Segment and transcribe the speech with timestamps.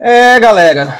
[0.00, 0.98] É, galera,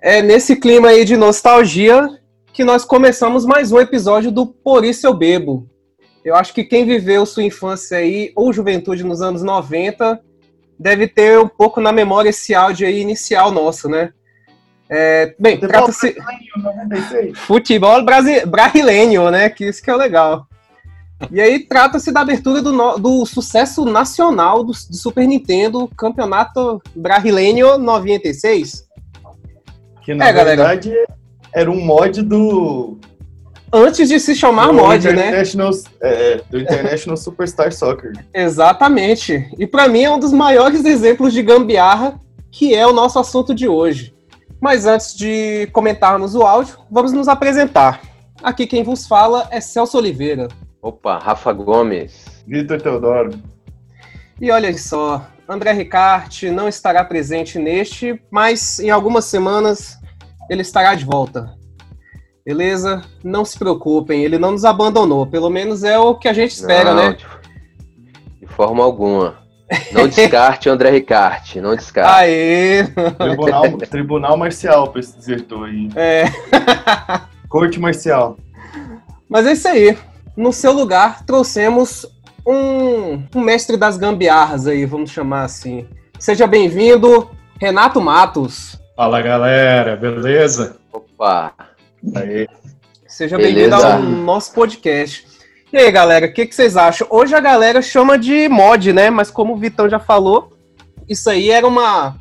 [0.00, 2.08] é nesse clima aí de nostalgia
[2.52, 5.70] que nós começamos mais um episódio do Por Isso Eu Bebo.
[6.24, 10.20] Eu acho que quem viveu sua infância aí, ou juventude nos anos 90,
[10.78, 14.12] deve ter um pouco na memória esse áudio aí inicial nosso, né?
[14.88, 16.16] É, bem, trata-se...
[17.34, 18.44] Futebol brasi...
[18.44, 19.48] brasileiro, né?
[19.50, 20.46] Que isso que é legal.
[21.30, 22.98] E aí trata-se da abertura do, no...
[22.98, 24.72] do sucesso nacional do...
[24.72, 28.86] do, Super Nintendo Campeonato Brasileiro 96.
[30.02, 31.06] Que na é, verdade galera.
[31.54, 32.98] era um mod do.
[33.72, 35.42] Antes de se chamar do mod, né?
[36.00, 38.12] É, do International Superstar Soccer.
[38.34, 39.50] Exatamente.
[39.58, 42.20] E para mim é um dos maiores exemplos de gambiarra
[42.52, 44.14] que é o nosso assunto de hoje.
[44.60, 48.00] Mas antes de comentarmos o áudio, vamos nos apresentar.
[48.42, 50.48] Aqui quem vos fala é Celso Oliveira.
[50.82, 52.42] Opa, Rafa Gomes.
[52.44, 53.30] Vitor Teodoro.
[54.40, 59.96] E olha só, André Ricarte não estará presente neste, mas em algumas semanas
[60.50, 61.54] ele estará de volta.
[62.44, 63.00] Beleza?
[63.22, 65.24] Não se preocupem, ele não nos abandonou.
[65.24, 67.16] Pelo menos é o que a gente espera, não, né?
[68.40, 69.40] De forma alguma.
[69.92, 72.24] Não descarte André Ricarte, não descarte.
[72.24, 72.88] Aê!
[73.18, 75.88] Tribunal, tribunal marcial para esse desertor aí.
[75.94, 76.24] É.
[77.48, 78.36] Corte marcial.
[79.28, 79.96] Mas é isso aí.
[80.34, 82.06] No seu lugar, trouxemos
[82.46, 85.86] um, um mestre das gambiarras aí, vamos chamar assim.
[86.18, 87.30] Seja bem-vindo,
[87.60, 88.80] Renato Matos.
[88.96, 90.76] Fala galera, beleza?
[90.90, 91.52] Opa!
[92.16, 92.48] Aí.
[93.06, 95.26] Seja bem-vindo ao nosso podcast.
[95.70, 97.06] E aí, galera, o que, que, vocês acham?
[97.10, 99.10] Hoje a galera chama de mod, né?
[99.10, 100.50] Mas como o Vitão já falou,
[101.06, 102.16] isso aí era uma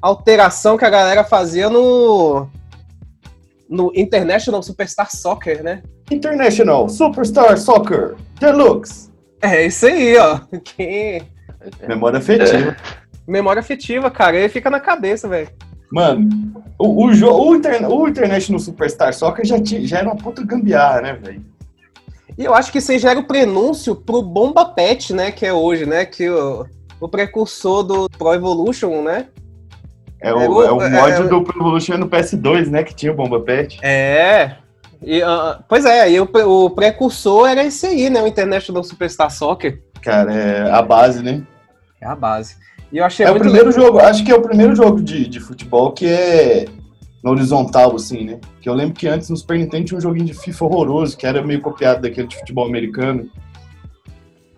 [0.00, 2.48] alteração que a galera fazia no,
[3.68, 5.82] no International Superstar Soccer, né?
[6.10, 9.10] International Superstar Soccer Deluxe.
[9.42, 10.40] É isso aí, ó.
[10.64, 11.22] Que...
[11.86, 12.70] Memória afetiva.
[12.70, 12.76] É.
[13.26, 14.36] Memória afetiva, cara.
[14.36, 15.48] Ele fica na cabeça, velho.
[15.90, 16.28] Mano,
[16.78, 21.12] o, o, o, Inter, o International Superstar Soccer já, já era uma puta gambiarra, né,
[21.14, 21.42] velho?
[22.36, 25.46] E eu acho que isso aí já era o prenúncio pro Bomba Pet, né, que
[25.46, 26.04] é hoje, né?
[26.04, 26.66] Que o,
[27.00, 29.28] o precursor do Pro Evolution, né?
[30.20, 32.82] É o, é o mod é, do Pro Evolution no PS2, né?
[32.82, 33.78] Que tinha o Bomba Pet.
[33.82, 34.56] É,
[35.02, 38.22] e, uh, pois é, e o, o, precursor era esse aí, né?
[38.22, 39.82] O International Superstar Soccer.
[40.00, 41.42] Cara, é a base, né?
[42.00, 42.56] É a base.
[42.92, 43.84] E eu achei é o primeiro legal.
[43.84, 46.66] jogo, acho que é o primeiro jogo de, de futebol que é
[47.22, 48.38] na horizontal, assim, né?
[48.60, 51.26] Que eu lembro que antes no Super Nintendo tinha um joguinho de FIFA horroroso, que
[51.26, 53.24] era meio copiado daquele de futebol americano.
[53.24, 53.30] Que,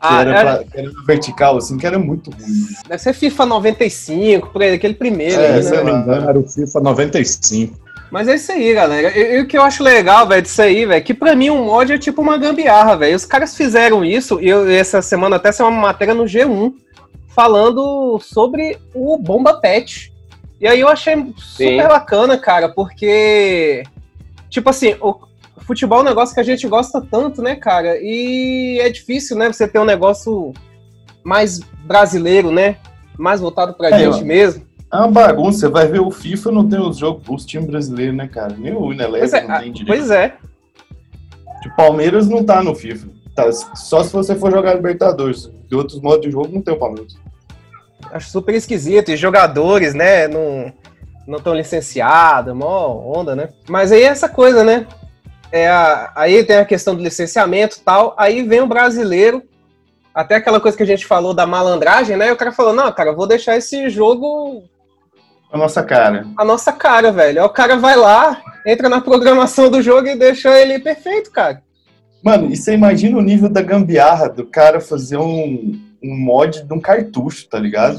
[0.00, 0.56] ah, era, era...
[0.56, 2.66] Pra, que era vertical, assim, que era muito ruim.
[2.87, 5.41] Deve ser FIFA 95, por aí, aquele primeiro.
[5.41, 5.62] É, aí, né?
[5.62, 7.88] se não me engano, era o FIFA 95.
[8.11, 9.17] Mas é isso aí, galera.
[9.17, 11.93] E, o que eu acho legal, velho, disso aí, velho, que pra mim um mod
[11.93, 13.17] é tipo uma gambiarra, velho.
[13.17, 16.73] Os caras fizeram isso, e eu, essa semana até saiu uma matéria no G1
[17.29, 20.13] falando sobre o Bomba Pet.
[20.61, 21.89] E aí eu achei super Sim.
[21.89, 23.85] bacana, cara, porque,
[24.51, 25.21] tipo assim, o
[25.61, 27.99] futebol é um negócio que a gente gosta tanto, né, cara?
[28.01, 30.53] E é difícil, né, você ter um negócio
[31.23, 32.77] mais brasileiro, né?
[33.17, 34.68] Mais voltado pra é, gente mesmo.
[34.91, 38.16] É uma bagunça, você vai ver o FIFA não tem os jogos, os times brasileiros,
[38.16, 38.54] né, cara?
[38.56, 39.87] Nem o Unilever é, não tem direito.
[39.87, 40.37] Pois é.
[41.66, 43.09] O Palmeiras não tá no FIFA.
[43.34, 45.50] Tá, só se você for jogar Libertadores.
[45.69, 47.15] De outros modos de jogo não tem o Palmeiras.
[48.10, 49.10] Acho super esquisito.
[49.10, 50.72] E jogadores, né, não
[51.26, 53.50] não estão licenciados, mó onda, né?
[53.69, 54.87] Mas aí é essa coisa, né?
[55.53, 58.15] É a, aí tem a questão do licenciamento e tal.
[58.16, 59.43] Aí vem o brasileiro
[60.15, 62.28] até aquela coisa que a gente falou da malandragem, né?
[62.28, 64.65] E o cara falou, não, cara, vou deixar esse jogo
[65.53, 66.27] a nossa cara.
[66.37, 67.45] A nossa cara, velho.
[67.45, 71.63] O cara vai lá, entra na programação do jogo e deixa ele perfeito, cara.
[72.23, 76.75] Mano, e você imagina o nível da gambiarra do cara fazer um, um mod de
[76.75, 77.99] um cartucho, tá ligado?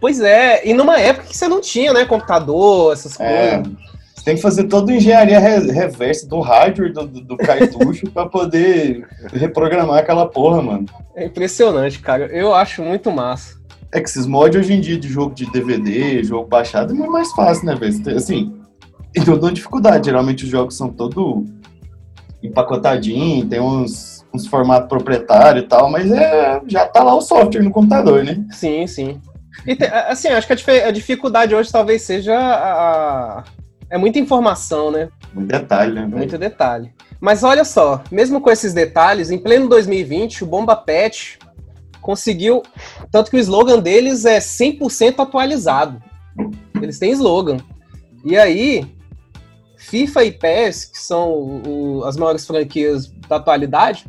[0.00, 3.72] Pois é, e numa época que você não tinha, né, computador, essas é, coisas.
[4.14, 8.26] Você tem que fazer toda a engenharia reversa do hardware do, do, do cartucho pra
[8.26, 10.86] poder reprogramar aquela porra, mano.
[11.14, 12.26] É impressionante, cara.
[12.26, 13.57] Eu acho muito massa.
[13.92, 17.10] É que esses mods hoje em dia de jogo de DVD, jogo baixado, é muito
[17.10, 18.16] mais fácil, né, velho?
[18.16, 18.54] Assim,
[19.14, 20.06] e toda uma dificuldade.
[20.06, 21.44] Geralmente os jogos são todo
[22.42, 27.62] empacotadinho, tem uns, uns formatos proprietários e tal, mas é, já tá lá o software
[27.62, 28.44] no computador, né?
[28.50, 29.20] Sim, sim.
[29.66, 33.44] E te, assim, acho que a, dificuldade hoje talvez seja a,
[33.90, 35.08] é muita informação, né?
[35.32, 36.06] Muito detalhe, né?
[36.06, 36.92] Muito detalhe.
[37.20, 41.38] Mas olha só, mesmo com esses detalhes, em pleno 2020, o Bomba Pet
[42.08, 42.62] conseguiu.
[43.12, 46.02] Tanto que o slogan deles é 100% atualizado.
[46.80, 47.58] Eles têm slogan.
[48.24, 48.86] E aí,
[49.76, 54.06] FIFA e PES, que são o, as maiores franquias da atualidade,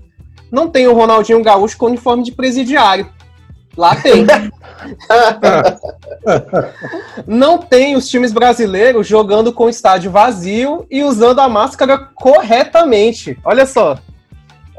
[0.50, 3.12] não tem o Ronaldinho Gaúcho com uniforme de presidiário.
[3.76, 4.26] Lá tem.
[7.28, 13.38] não tem os times brasileiros jogando com o estádio vazio e usando a máscara corretamente.
[13.44, 14.00] Olha só.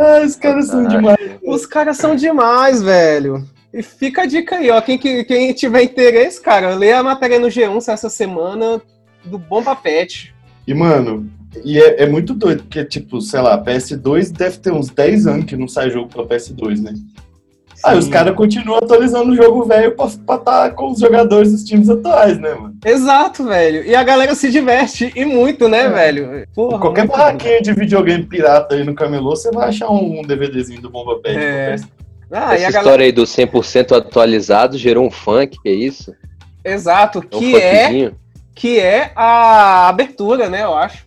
[0.01, 1.19] Ah, os caras são demais.
[1.45, 3.45] Os caras são demais, velho.
[3.73, 4.81] E fica a dica aí, ó.
[4.81, 8.81] Quem, quem tiver interesse, cara, lê a matéria no G1 essa semana
[9.23, 10.35] do Bomba Pet.
[10.67, 11.31] E, mano,
[11.63, 15.45] e é, é, muito doido, porque, tipo, sei lá, PS2 deve ter uns 10 anos
[15.45, 16.95] que não sai jogo pra PS2, né?
[17.85, 21.65] Aí os caras continuam atualizando o jogo velho pra estar tá com os jogadores dos
[21.65, 22.77] times atuais, né, mano?
[22.85, 23.85] Exato, velho.
[23.85, 25.89] E a galera se diverte, e muito, né, é.
[25.89, 26.49] velho?
[26.55, 30.91] Porra, Qualquer barraquinha de videogame pirata aí no camelô, você vai achar um DVDzinho do
[30.91, 31.77] Bomba Pet é.
[32.33, 33.03] Ah, Essa história galera...
[33.03, 36.15] aí do 100% atualizado gerou um funk, que é isso?
[36.65, 38.13] Exato, é um que é
[38.55, 41.07] que é a abertura, né, eu acho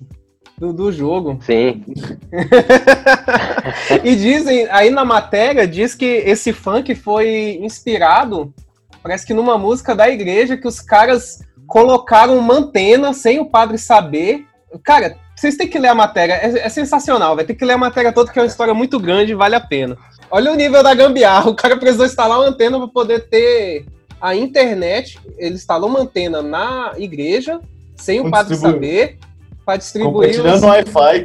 [0.57, 1.39] do, do jogo.
[1.41, 1.83] Sim.
[4.03, 8.53] e dizem, aí na matéria, diz que esse funk foi inspirado,
[9.01, 13.77] parece que numa música da igreja, que os caras colocaram uma antena sem o padre
[13.77, 14.45] saber.
[14.83, 17.77] Cara, vocês têm que ler a matéria, é, é sensacional, vai ter que ler a
[17.77, 19.97] matéria toda, que é uma história muito grande e vale a pena.
[20.29, 23.85] Olha o nível da gambiarra, o cara precisou instalar uma antena para poder ter
[24.21, 27.59] a internet, ele instalou uma antena na igreja,
[27.97, 29.17] sem o padre saber,
[29.65, 30.35] para distribuir.
[30.35, 30.63] Compartilhando os...
[30.63, 31.23] o Wi-Fi,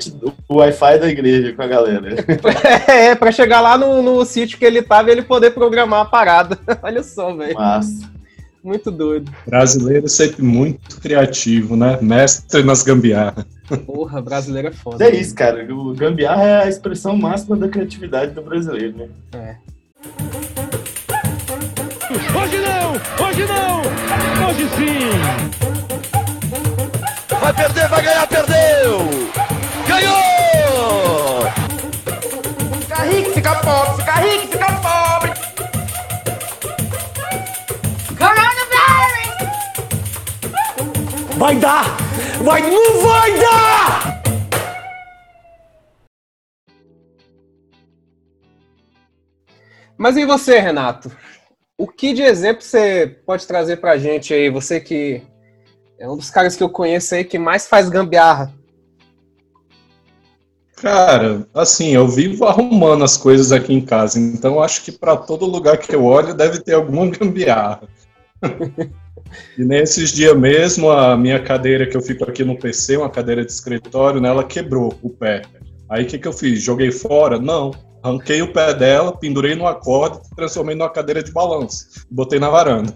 [0.49, 2.17] o Wi-Fi da igreja com a galera.
[2.89, 6.05] é, para chegar lá no, no sítio que ele tava e ele poder programar a
[6.05, 6.59] parada.
[6.83, 7.55] Olha só, velho.
[7.55, 8.09] Massa.
[8.63, 9.33] Muito doido.
[9.47, 11.99] Brasileiro sempre muito criativo, né?
[12.03, 13.45] Mestre nas gambiarras.
[13.87, 15.05] Porra, brasileiro é foda.
[15.05, 15.67] É isso, cara.
[15.73, 19.09] O gambiarra é a expressão máxima da criatividade do brasileiro, né?
[19.33, 19.57] É.
[22.11, 23.27] Hoje não!
[23.27, 23.81] Hoje não!
[24.49, 25.68] Hoje sim!
[27.41, 28.99] Vai perder, vai ganhar, perdeu!
[29.87, 31.43] Ganhou!
[32.81, 35.33] Fica rico, fica pobre, fica rico, fica pobre!
[38.19, 38.59] Coronavirus!
[41.37, 41.85] Vai dar!
[42.43, 44.23] Vai, não vai dar!
[49.97, 51.11] Mas e você, Renato?
[51.77, 54.49] O que de exemplo você pode trazer pra gente aí?
[54.49, 55.23] Você que
[55.99, 58.55] é um dos caras que eu conheço aí que mais faz gambiarra.
[60.77, 65.45] Cara, assim, eu vivo arrumando as coisas aqui em casa, então acho que para todo
[65.45, 67.83] lugar que eu olho deve ter alguma gambiarra.
[69.59, 73.45] e nesses dias mesmo, a minha cadeira que eu fico aqui no PC, uma cadeira
[73.45, 75.43] de escritório, né, ela quebrou o pé.
[75.91, 76.63] Aí o que, que eu fiz?
[76.63, 77.41] Joguei fora?
[77.41, 77.73] Não.
[78.01, 82.07] Arranquei o pé dela, pendurei no acorde, transformei numa cadeira de balanço.
[82.09, 82.95] Botei na varanda.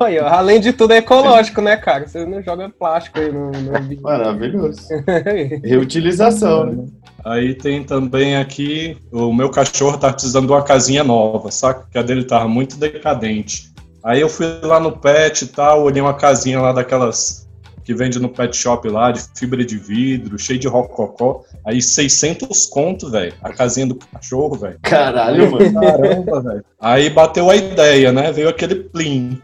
[0.00, 2.06] Aí, ó, além de tudo é ecológico, né, cara?
[2.06, 3.72] Você não joga plástico aí no, no...
[4.02, 4.88] Maravilhoso.
[5.64, 6.84] Reutilização, né?
[7.24, 11.86] Aí tem também aqui, o meu cachorro tá precisando de uma casinha nova, saca?
[11.90, 13.72] Que a dele tava muito decadente.
[14.04, 17.46] Aí eu fui lá no pet e tal, olhei uma casinha lá daquelas
[17.86, 21.44] que vende no pet shop lá, de fibra de vidro, cheio de rococó.
[21.64, 24.76] Aí 600 conto, velho, a casinha do cachorro, velho.
[24.82, 25.72] Caralho, mano.
[25.72, 26.64] Caramba, velho.
[26.80, 28.32] Aí bateu a ideia, né?
[28.32, 29.40] Veio aquele plim.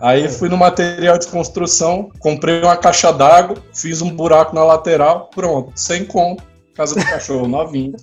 [0.00, 0.28] Aí é.
[0.28, 5.72] fui no material de construção, comprei uma caixa d'água, fiz um buraco na lateral, pronto,
[5.74, 6.44] sem conto.
[6.74, 7.96] Casa do cachorro, novinho.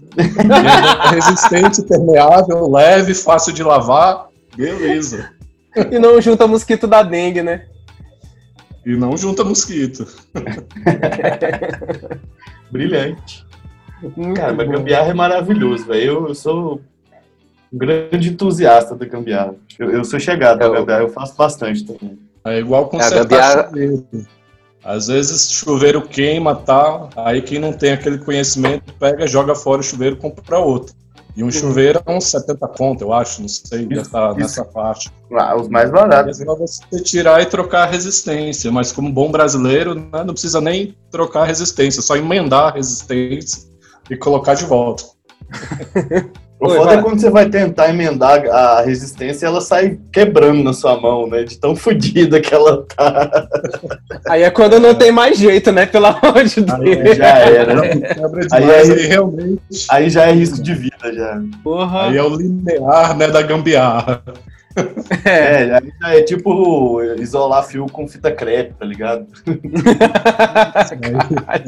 [1.10, 4.28] resistente, permeável, leve, fácil de lavar.
[4.58, 5.32] Beleza.
[5.90, 7.66] E não junta mosquito da dengue, né?
[8.86, 10.06] E não junta mosquito.
[12.70, 13.46] Brilhante.
[14.36, 16.04] Cara, mas gambiarra é maravilhoso, velho.
[16.04, 16.82] Eu, eu sou
[17.76, 19.54] um grande entusiasta da gambiarra.
[19.78, 22.18] Eu, eu sou chegado na gambiarra, eu faço bastante também.
[22.46, 23.68] É igual com é, gambiarra...
[23.68, 24.08] chuveiro.
[24.84, 29.84] Às vezes chuveiro queima tal, aí quem não tem aquele conhecimento pega, joga fora o
[29.84, 30.94] chuveiro e compra outro.
[31.36, 35.12] E um chuveiro é uns 70 conto, eu acho, não sei, já tá nessa faixa.
[35.34, 36.40] Ah, os mais baratos.
[36.40, 40.96] É você tirar e trocar a resistência, mas como bom brasileiro, né, não precisa nem
[41.12, 43.64] trocar a resistência, só emendar a resistência
[44.10, 45.04] e colocar de volta.
[46.60, 51.00] O foda é quando você vai tentar emendar a resistência ela sai quebrando na sua
[51.00, 51.44] mão, né?
[51.44, 53.48] De tão fodida que ela tá.
[54.28, 55.86] Aí é quando não tem mais jeito, né?
[55.86, 56.80] Pelo amor de Deus.
[56.80, 57.82] Aí já era.
[58.52, 59.60] aí, é, realmente.
[59.90, 61.42] Aí já é risco de vida, já.
[61.64, 62.08] Porra.
[62.08, 64.24] Aí é o linear, né, da gambiarra.
[65.24, 69.26] É, é, é tipo isolar fio com fita crepe, tá ligado?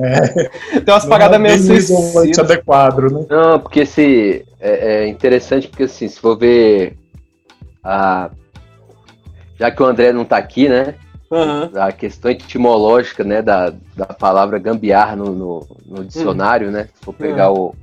[0.02, 0.80] é.
[0.82, 3.26] Tem umas paradas meio isolante adequado, né?
[3.30, 6.98] Não, porque se é, é, interessante porque assim, se for ver
[7.84, 8.30] a
[9.60, 10.94] já que o André não tá aqui, né?
[11.32, 11.72] Uhum.
[11.82, 16.74] A questão etimológica, né, da, da palavra gambiarra no, no, no dicionário, uhum.
[16.74, 16.90] né?
[16.94, 17.74] Se for pegar uhum.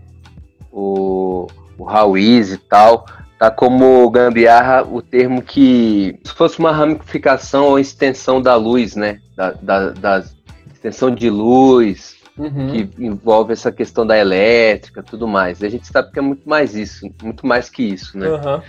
[0.71, 3.07] o, o o Ruiz e tal,
[3.39, 9.21] tá como gambiarra o termo que se fosse uma ramificação ou extensão da luz, né?
[9.37, 10.25] Da, da, da
[10.73, 12.69] extensão de luz, uhum.
[12.69, 15.61] que envolve essa questão da elétrica tudo mais.
[15.61, 18.29] E a gente sabe que é muito mais isso, muito mais que isso, né?
[18.29, 18.63] Uhum.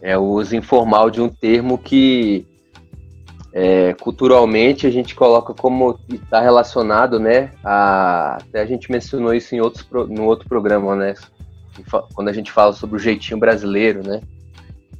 [0.00, 2.46] É o uso informal de um termo que
[3.52, 7.50] é, culturalmente a gente coloca como está relacionado, né?
[7.64, 11.14] A, até a gente mencionou isso em outros, no outro programa, né?
[12.14, 14.20] Quando a gente fala sobre o jeitinho brasileiro, né?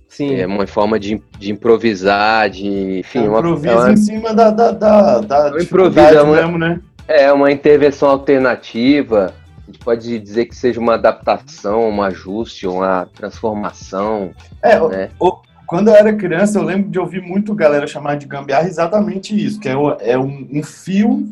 [0.08, 0.34] Sim.
[0.34, 3.00] É uma forma de, de improvisar, de.
[3.00, 6.80] Enfim, é, improvisa uma, uma, em cima da, da, da, da improvisa mesmo, né?
[7.08, 9.34] É, uma intervenção alternativa.
[9.62, 14.30] A gente pode dizer que seja uma adaptação, um ajuste, uma transformação.
[14.62, 15.10] É, né?
[15.18, 15.32] o,
[15.66, 19.58] quando eu era criança, eu lembro de ouvir muito galera chamar de gambiarra exatamente isso,
[19.58, 21.26] que é, é um, um fio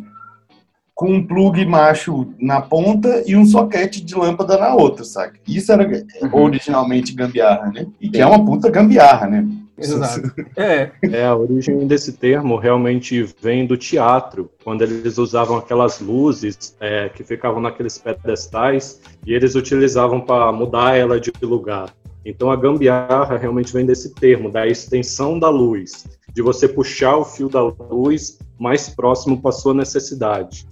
[0.95, 5.39] com um plug macho na ponta e um soquete de lâmpada na outra, saca?
[5.47, 6.43] Isso era uhum.
[6.45, 7.87] originalmente gambiarra, né?
[8.01, 9.47] E que é uma puta gambiarra, né?
[9.79, 10.33] Exato.
[10.57, 10.91] É.
[11.03, 17.11] é, a origem desse termo realmente vem do teatro, quando eles usavam aquelas luzes é,
[17.11, 21.93] que ficavam naqueles pedestais e eles utilizavam para mudar ela de lugar.
[22.25, 27.25] Então a gambiarra realmente vem desse termo, da extensão da luz, de você puxar o
[27.25, 30.67] fio da luz mais próximo para sua necessidade.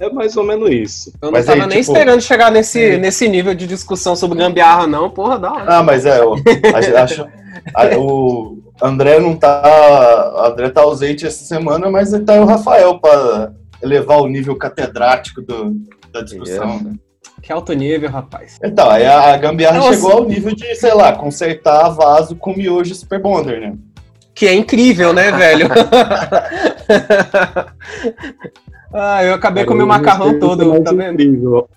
[0.00, 1.12] É mais ou menos isso.
[1.20, 1.92] Eu não mas tava aí, nem tipo...
[1.92, 2.96] esperando chegar nesse, é.
[2.96, 5.10] nesse nível de discussão sobre gambiarra, não.
[5.10, 5.64] Porra, dá.
[5.66, 6.36] Ah, mas é, eu,
[6.96, 7.26] acho,
[7.98, 10.32] o André não tá.
[10.36, 13.52] O André tá ausente essa semana, mas tá o Rafael para
[13.82, 15.76] elevar o nível catedrático do,
[16.10, 16.80] da discussão.
[16.82, 16.94] Né?
[17.42, 18.58] Que alto nível, rapaz.
[18.64, 19.92] Então, aí a gambiarra Nossa.
[19.92, 23.74] chegou ao nível de, sei lá, consertar vaso com miojo Super Bonder, né?
[24.34, 25.68] Que é incrível, né, velho?
[28.92, 31.20] ah, eu acabei com o meu macarrão todo, tá vendo?
[31.20, 31.68] Incrível.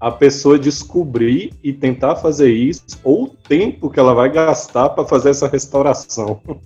[0.00, 5.06] A pessoa descobrir e tentar fazer isso, ou o tempo que ela vai gastar para
[5.06, 6.40] fazer essa restauração.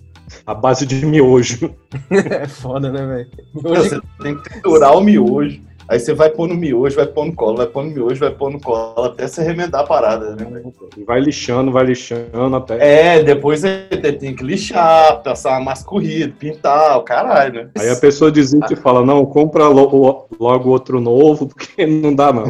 [0.47, 1.75] A base de miojo.
[2.09, 3.29] é foda, né, velho?
[3.53, 5.59] Você tem que triturar o miojo
[5.91, 8.31] Aí você vai pôr no miojo, vai pôr no colo, vai pôr no miojo, vai
[8.31, 10.63] pôr no colo, até você remendar a parada, né?
[11.05, 13.17] Vai lixando, vai lixando até.
[13.17, 17.69] É, depois você tem que lixar, passar mais corrido, pintar, o caralho, né?
[17.77, 22.31] Aí a pessoa desiste e fala, não, compra logo, logo outro novo, porque não dá
[22.31, 22.45] não.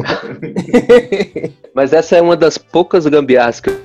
[1.74, 3.80] Mas essa é uma das poucas gambiarras que eu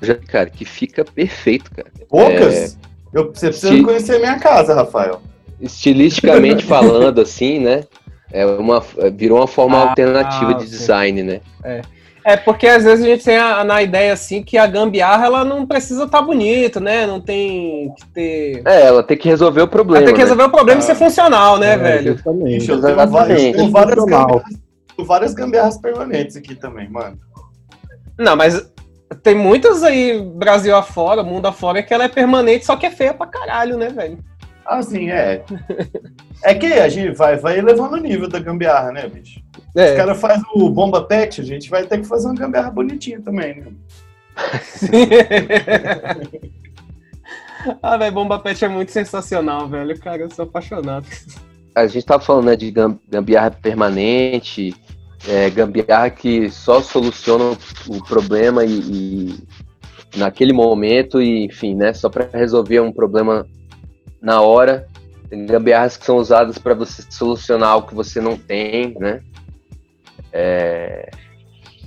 [0.00, 1.92] já, cara, que fica perfeito, cara.
[2.08, 2.78] Poucas?
[3.12, 3.18] É...
[3.18, 3.84] Eu, você precisa Esti...
[3.84, 5.20] conhecer a minha casa, Rafael.
[5.60, 7.84] Estilisticamente falando, assim, né?
[8.32, 11.40] É uma, virou uma forma ah, alternativa de design, né?
[11.62, 11.82] É.
[12.24, 15.44] É, porque às vezes a gente tem a, na ideia assim que a gambiarra ela
[15.44, 17.04] não precisa estar tá bonita, né?
[17.04, 18.62] Não tem que ter.
[18.64, 19.98] É, ela tem que resolver o problema.
[19.98, 20.24] Ela tem que né?
[20.24, 22.12] resolver o problema ah, e ser funcional, né, é, velho?
[22.12, 22.66] Exatamente.
[22.66, 24.42] Tenho várias, gambiarras,
[24.98, 27.18] várias gambiarras permanentes aqui também, mano.
[28.16, 28.70] Não, mas
[29.22, 33.12] tem muitas aí, Brasil afora, mundo afora, que ela é permanente, só que é feia
[33.12, 34.18] pra caralho, né, velho?
[34.64, 35.44] Ah, sim, é.
[36.42, 39.40] É que a gente vai, vai elevando o nível da gambiarra, né, bicho?
[39.76, 39.90] É.
[39.90, 43.20] Os caras fazem o bomba pet, a gente vai ter que fazer uma gambiarra bonitinha
[43.20, 43.72] também, né?
[47.82, 49.98] ah, velho, bomba pet é muito sensacional, velho.
[49.98, 51.06] Cara, eu sou apaixonado.
[51.74, 52.72] A gente tava falando, né, de
[53.08, 54.74] gambiarra permanente,
[55.28, 57.56] é, gambiarra que só soluciona
[57.88, 59.34] o problema e, e
[60.16, 63.46] naquele momento e, enfim, né, só para resolver um problema
[64.22, 64.86] na hora.
[65.28, 69.20] Tem gambiarras que são usadas para você solucionar algo que você não tem, né?
[70.32, 71.10] É...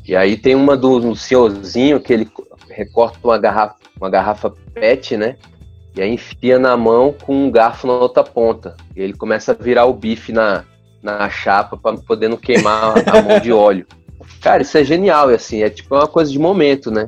[0.06, 2.30] E aí tem uma do um senhorzinho que ele
[2.70, 5.38] recorta uma garrafa, uma garrafa PET, né?
[5.96, 8.76] E aí enfia na mão com um garfo na outra ponta.
[8.96, 10.66] E ele começa a virar o bife na,
[11.02, 13.88] na chapa para poder não queimar a mão de óleo.
[14.42, 17.08] Cara, isso é genial, e assim, é tipo uma coisa de momento, né?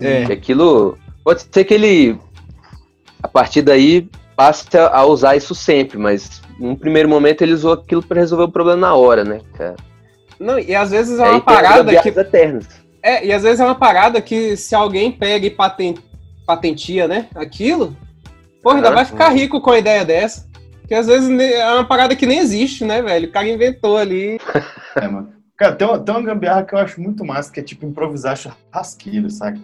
[0.00, 0.24] É.
[0.24, 0.98] E aquilo.
[1.22, 2.18] Pode ser que ele.
[3.22, 8.02] A partir daí passe a usar isso sempre, mas num primeiro momento ele usou aquilo
[8.02, 9.76] para resolver o problema na hora, né, cara?
[10.38, 12.08] Não, e às vezes é uma parada que.
[12.08, 12.66] Eternas.
[13.02, 15.98] É, e às vezes é uma parada que se alguém pega e patent...
[16.46, 17.96] patentia, né, aquilo,
[18.62, 20.48] porra, ainda vai ficar rico com a ideia dessa.
[20.80, 23.28] Porque às vezes é uma parada que nem existe, né, velho?
[23.28, 24.38] O cara inventou ali.
[24.96, 25.34] É, mano.
[25.56, 28.36] Cara, tem uma, tem uma gambiarra que eu acho muito massa, que é tipo improvisar
[28.36, 29.60] churrasqueiro, sabe?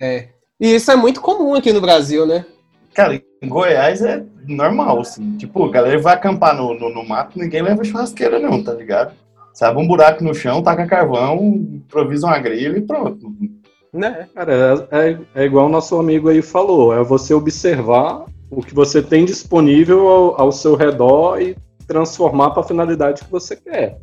[0.00, 0.28] É.
[0.60, 2.46] E isso é muito comum aqui no Brasil, né?
[2.94, 5.36] Cara, em Goiás é normal, assim.
[5.36, 9.14] Tipo, a galera vai acampar no, no, no mato, ninguém leva churrasqueira, não, tá ligado?
[9.54, 13.32] Sabe um buraco no chão, taca carvão, improvisa uma grelha e pronto.
[13.92, 14.26] Né?
[14.34, 18.74] Cara, é, é, é igual o nosso amigo aí falou, é você observar o que
[18.74, 21.56] você tem disponível ao, ao seu redor e
[21.86, 23.98] transformar para a finalidade que você quer.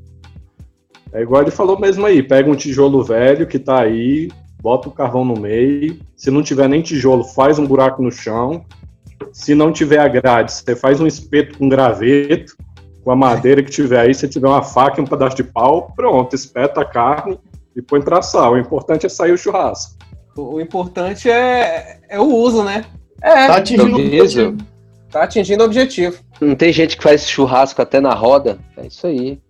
[1.11, 4.29] É igual ele falou mesmo aí, pega um tijolo velho que tá aí,
[4.61, 5.97] bota o carvão no meio.
[6.15, 8.63] Se não tiver nem tijolo, faz um buraco no chão.
[9.33, 12.55] Se não tiver a grade, você faz um espeto com graveto,
[13.03, 14.13] com a madeira que tiver aí.
[14.13, 17.39] Se tiver uma faca e um pedaço de pau, pronto, espeta a carne
[17.75, 18.53] e põe pra sal.
[18.53, 19.95] O importante é sair o churrasco.
[20.35, 22.85] O, importante é, é o uso, né?
[23.21, 24.57] É, Tá atingindo o Talvez, objetivo.
[25.11, 26.17] tá atingindo o objetivo.
[26.39, 28.57] Não tem gente que faz churrasco até na roda?
[28.77, 29.39] É isso aí.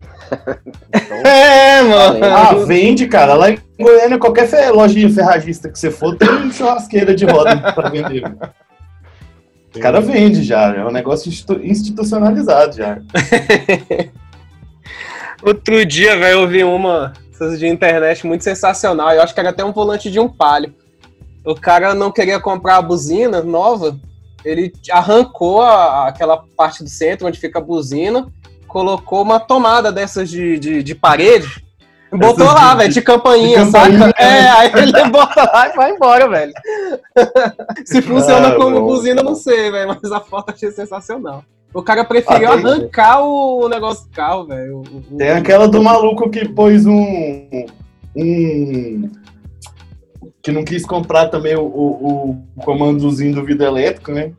[0.94, 2.20] Então, É, mano.
[2.26, 3.34] Ah, vende, cara.
[3.36, 8.24] Lá em Goiânia, qualquer lojinha ferragista que você for, tem churrasqueira de roda pra vender.
[9.74, 13.00] Os caras vendem já, é um negócio institu- institucionalizado já.
[15.44, 17.14] Outro dia, velho, eu vi uma
[17.58, 19.12] de internet muito sensacional.
[19.12, 20.74] Eu acho que era até um volante de um palio.
[21.46, 23.98] O cara não queria comprar a buzina nova.
[24.44, 28.28] Ele arrancou a- aquela parte do centro onde fica a buzina,
[28.68, 31.64] colocou uma tomada dessas de, de, de parede.
[32.12, 34.24] Botou Essas lá, velho, de campainha, de campainha, saca?
[34.24, 36.54] É, aí ele bota lá e vai embora, velho.
[37.86, 41.44] Se funciona Ah, como bom, buzina, não sei, velho, mas a foto achei sensacional.
[41.72, 44.82] O cara preferiu Ah, arrancar o negócio do carro, velho.
[45.12, 47.66] O- Tem aquela do maluco que pôs um.
[48.16, 49.10] um
[50.42, 54.32] que não quis comprar também o, o, o comandozinho do vidro elétrico, né?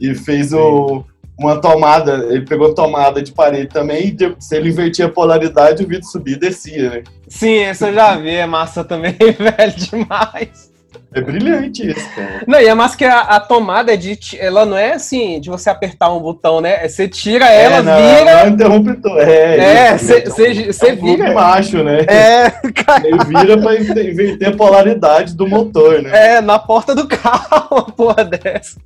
[0.00, 1.04] E fez o,
[1.38, 5.82] uma tomada, ele pegou tomada de parede também, e de- se ele invertia a polaridade,
[5.84, 7.02] o vidro subia e descia, né?
[7.28, 10.71] Sim, essa eu já vi, é massa também, velho, demais.
[11.14, 12.42] É brilhante isso, cara.
[12.46, 14.18] Não, e é massa que a, a tomada é de.
[14.38, 16.84] Ela não é assim, de você apertar um botão, né?
[16.84, 18.44] É Você tira ela, é, não, vira.
[18.46, 19.18] Não interruptor.
[19.18, 21.32] É, É, você é você- você é um vira.
[21.34, 22.00] macho, né?
[22.08, 26.36] É, cara, Ele vira pra inverter a polaridade do motor, né?
[26.36, 28.78] é, na porta do carro, uma porra dessa.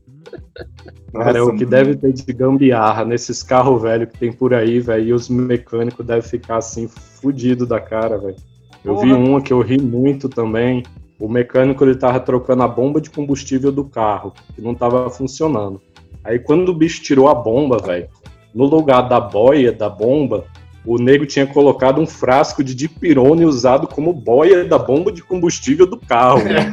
[1.12, 4.80] Cara, é o que deve ter de gambiarra nesses carros velhos que tem por aí,
[4.80, 8.36] velho, e os mecânicos devem ficar assim, fudido da cara, velho.
[8.84, 9.18] Eu vi Porra.
[9.18, 10.82] uma que eu ri muito também.
[11.18, 15.80] O mecânico ele tava trocando a bomba de combustível do carro, que não tava funcionando.
[16.22, 18.08] Aí quando o bicho tirou a bomba, velho,
[18.54, 20.44] no lugar da boia da bomba,
[20.86, 25.86] o nego tinha colocado um frasco de dipirone usado como boia da bomba de combustível
[25.86, 26.38] do carro.
[26.38, 26.58] velho.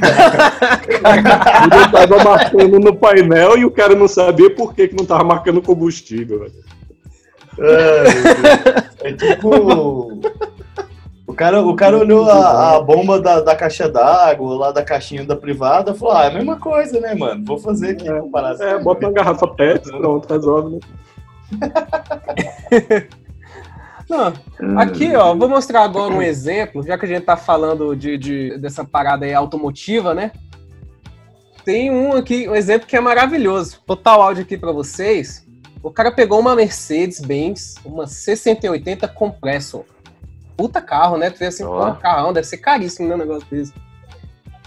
[0.88, 5.24] Ele tava marcando no painel e o cara não sabia por que, que não tava
[5.24, 6.46] marcando combustível.
[7.60, 9.10] É.
[9.10, 10.20] É tipo.
[11.34, 15.26] O cara, o cara olhou a, a bomba da, da caixa d'água, lá da caixinha
[15.26, 17.44] da privada, e falou: Ah, é a mesma coisa, né, mano?
[17.44, 18.68] Vou fazer aqui É, comparação.
[18.68, 20.76] É, bota uma garrafa PET, pronto, resolve.
[20.76, 20.80] Né?
[24.08, 24.32] Não,
[24.78, 28.58] aqui, ó, vou mostrar agora um exemplo, já que a gente tá falando de, de-
[28.60, 30.32] dessa parada aí automotiva, né?
[31.66, 33.78] Tem um aqui, um exemplo que é maravilhoso.
[33.88, 35.48] Vou botar o áudio aqui pra vocês.
[35.82, 39.84] O cara pegou uma Mercedes-Benz, uma C180 Compressor.
[40.56, 41.30] Puta carro, né?
[41.30, 43.74] Tu vê assim, pô, carrão, deve ser caríssimo, né, um negócio desse.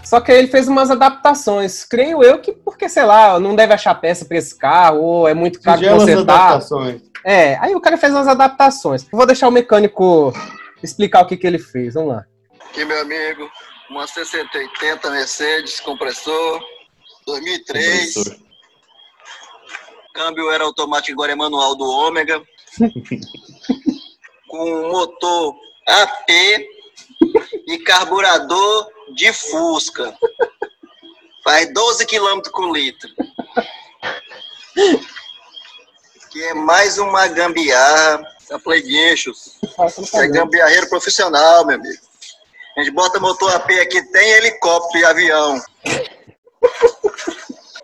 [0.03, 1.83] Só que aí ele fez umas adaptações.
[1.83, 5.33] Creio eu que porque, sei lá, não deve achar peça pra esse carro, ou é
[5.33, 6.35] muito caro Singelas consertar.
[6.35, 7.01] adaptações.
[7.25, 9.05] É, aí o cara fez umas adaptações.
[9.11, 10.33] Vou deixar o mecânico
[10.81, 11.95] explicar o que, que ele fez.
[11.95, 12.25] Vamos lá.
[12.69, 13.49] Aqui, meu amigo,
[13.89, 16.61] uma C180 Mercedes, compressor,
[17.25, 18.13] 2003.
[18.13, 18.47] Compressor.
[20.13, 22.41] Câmbio era automático, agora é manual do Ômega.
[24.47, 25.55] com um motor
[25.87, 26.29] AP
[27.65, 30.13] e carburador de Fusca.
[31.43, 33.09] Faz 12 km por litro.
[36.29, 39.57] Que é mais uma gambiarra da Play Guinchos.
[40.13, 42.01] É gambiarreiro profissional, meu amigo.
[42.75, 45.61] A gente bota motor AP aqui, tem helicóptero e avião.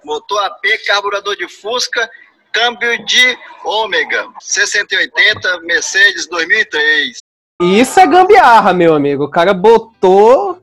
[0.03, 2.09] Motor AP, carburador de Fusca,
[2.51, 4.27] câmbio de Ômega.
[4.41, 7.22] 680 Mercedes 2003.
[7.63, 9.23] E isso é gambiarra, meu amigo.
[9.23, 10.57] O cara botou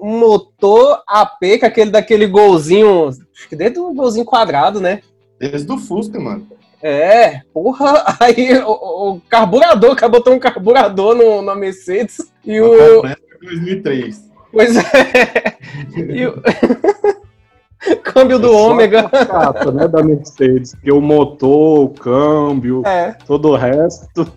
[0.00, 3.08] um motor AP, que é aquele daquele golzinho.
[3.08, 5.02] Acho que dentro do golzinho quadrado, né?
[5.38, 6.46] Desde o Fusca, mano.
[6.82, 8.02] É, porra.
[8.18, 12.18] Aí o, o carburador, o cara botou um carburador no, na Mercedes.
[12.44, 12.94] E Uma o.
[12.96, 14.30] Compressor 2003.
[14.52, 14.82] Pois é.
[15.96, 16.34] E o.
[18.02, 19.00] Câmbio do É ômega.
[19.00, 24.30] a cascata, né, da Mercedes, porque o motor, o câmbio, É, todo o resto.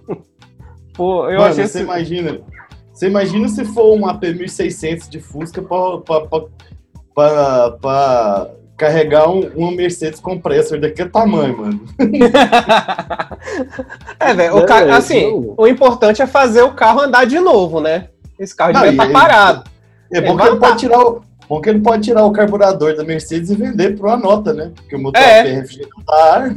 [0.94, 2.40] Pô, eu Mano, achei você imagina.
[2.94, 5.62] Você imagina se for um AP 1600 de Fusca
[7.14, 11.82] pra carregar um, uma Mercedes Compressor daquele tamanho, mano.
[14.20, 15.54] é, velho, o É, é, assim, não.
[15.58, 18.10] o importante é fazer o carro andar de novo, né?
[18.38, 19.64] Esse carro Não, devia estar ele- parado.
[20.12, 21.22] É bom É, que ele pode tirar o.
[21.50, 24.72] Bom que ele pode tirar o carburador da Mercedes e vender por uma nota, né?
[24.76, 25.42] Porque o motor É.
[25.42, 26.50] AP refrigerante tá ar.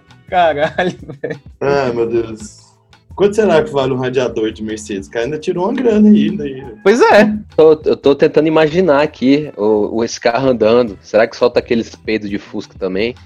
[0.28, 0.92] Caralho.
[1.60, 2.68] Ai, meu Deus.
[3.16, 5.08] Quanto será que vale um radiador de Mercedes?
[5.08, 6.36] O cara ainda tirou uma grana aí.
[6.36, 6.64] Daí.
[6.84, 7.32] Pois é.
[7.56, 10.96] Tô- eu tô tentando imaginar aqui o, o esse carro andando.
[11.02, 13.16] Será que solta aqueles peidos de Fusca também?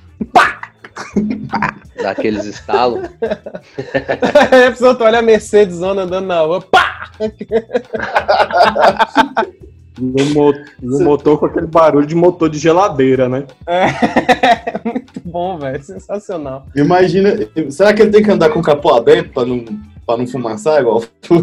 [2.02, 3.06] Dá aqueles estalos.
[4.50, 7.10] É, a pessoa tu olha a Mercedes andando na rua, pá!
[9.98, 13.44] No, mo- no motor com aquele barulho de motor de geladeira, né?
[13.66, 13.86] É,
[15.32, 15.82] bom, velho.
[15.82, 16.66] Sensacional.
[16.76, 17.34] Imagina.
[17.70, 19.64] Será que ele tem que andar com o capô aberto pra não,
[20.06, 21.36] pra não fumaçar igual o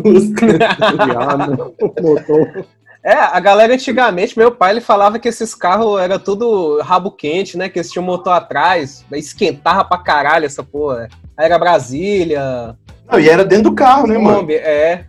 [2.02, 2.66] motor.
[3.02, 7.58] É, a galera antigamente, meu pai, ele falava que esses carros era tudo rabo quente,
[7.58, 7.70] né?
[7.70, 11.08] Que eles tinham motor atrás, esquentava pra caralho essa porra.
[11.38, 12.76] Aí era Brasília,
[13.10, 14.52] Não, e era dentro do carro, né, mano?
[14.52, 15.06] É.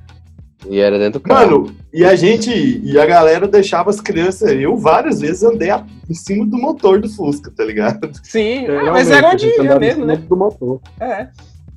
[0.68, 1.62] E era dentro do carro.
[1.62, 2.50] Mano, e a gente,
[2.84, 7.00] e a galera deixava as crianças, eu várias vezes andei a- em cima do motor
[7.00, 8.10] do Fusca, tá ligado?
[8.22, 10.16] Sim, é, Realmente, mas era a onde ia mesmo, cima né?
[10.16, 10.80] Do motor.
[11.00, 11.28] É.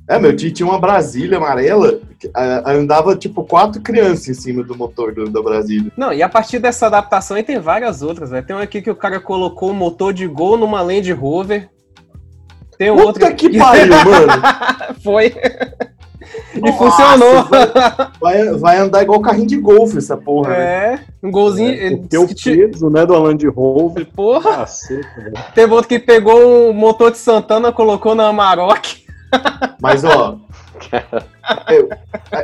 [0.05, 4.61] É, meu tio tinha uma Brasília amarela, que, ah, andava tipo quatro crianças em cima
[4.61, 5.89] do motor do, da Brasília.
[5.95, 8.45] Não, e a partir dessa adaptação aí tem várias outras, velho.
[8.45, 11.69] Tem um aqui que o cara colocou o motor de gol numa Land Rover.
[12.77, 14.41] Tem um outro Puta que pariu, mano!
[15.01, 15.33] Foi.
[16.55, 17.47] E Nossa, funcionou.
[18.19, 20.93] Vai, vai andar igual carrinho de golfe essa porra, né?
[20.93, 21.71] É, um golzinho.
[21.71, 24.07] ele Porque o peso, né, do Land Rover.
[24.13, 29.03] Porra, Caceta, teve outro que pegou um motor de Santana, colocou na Amarok.
[29.81, 30.37] Mas, ó.
[31.69, 31.89] eu,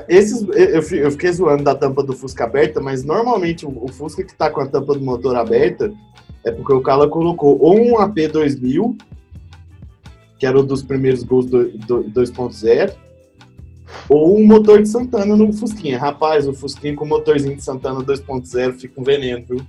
[0.08, 4.24] esses, eu, eu fiquei zoando da tampa do Fusca aberta, mas normalmente o, o Fusca
[4.24, 5.92] que tá com a tampa do motor aberta
[6.46, 8.98] é porque o cara colocou ou um AP2000,
[10.38, 12.94] que era um dos primeiros gols do, do 2.0,
[14.08, 15.98] ou um motor de Santana no Fusquinha.
[15.98, 19.62] Rapaz, o Fusquinha com motorzinho de Santana 2.0 fica um veneno, viu?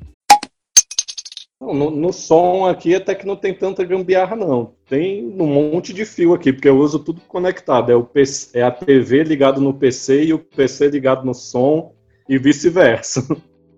[1.61, 4.73] Não, no, no som aqui até que não tem tanta gambiarra, não.
[4.89, 7.93] Tem um monte de fio aqui, porque eu uso tudo conectado.
[7.93, 11.93] É, o PC, é a TV ligado no PC e o PC ligado no som
[12.27, 13.27] e vice-versa.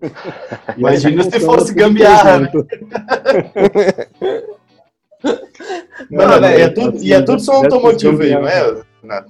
[0.79, 2.53] Imagina se fosse gambiarra, né?
[6.11, 8.83] Mano, velho, e é tudo, e é tudo som Dessas automotivo aí, não é?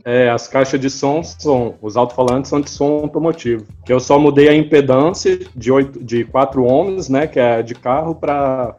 [0.04, 3.66] É, as caixas de som são, os alto-falantes são de som automotivo.
[3.84, 7.74] Que eu só mudei a impedância de, 8, de 4 ohms, né, que é de
[7.74, 8.76] carro, para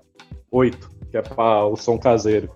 [0.52, 2.50] 8, que é para o som caseiro.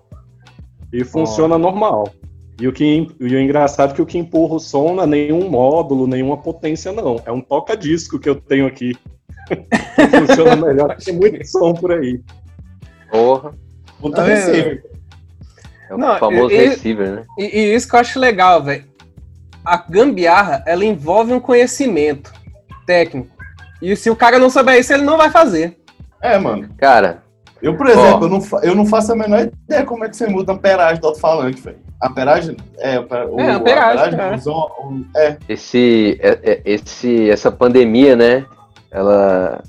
[0.92, 2.12] E funciona normal.
[2.60, 5.06] E o, que, e o engraçado é que o que empurra o som não é
[5.06, 7.20] nenhum módulo, nenhuma potência, não.
[7.24, 8.96] É um toca-disco que eu tenho aqui.
[10.26, 12.20] Funciona melhor, tem muito som por aí.
[13.10, 13.52] Porra.
[14.00, 14.97] Puta Tá vendo?
[15.88, 17.24] É o Não, famoso e- receiver, né?
[17.38, 18.84] E, e isso que eu acho legal, velho.
[19.64, 22.32] A gambiarra, ela envolve um conhecimento
[22.86, 23.28] técnico.
[23.80, 25.78] E se o cara não souber isso, ele não vai fazer.
[26.20, 26.68] É, mano.
[26.78, 27.22] Cara,
[27.62, 28.24] Eu, por exemplo, Ó.
[28.24, 31.00] eu, não, eu não faço a menor ideia como é que você muda a amperagem
[31.00, 31.78] do alto-falante, velho.
[32.02, 32.56] Amperagem?
[32.78, 34.36] É, o, É, amperagem, a é.
[34.36, 35.36] o é.
[35.48, 38.46] esse, é- é- esse, essa pandemia, né?
[38.90, 39.62] Ela.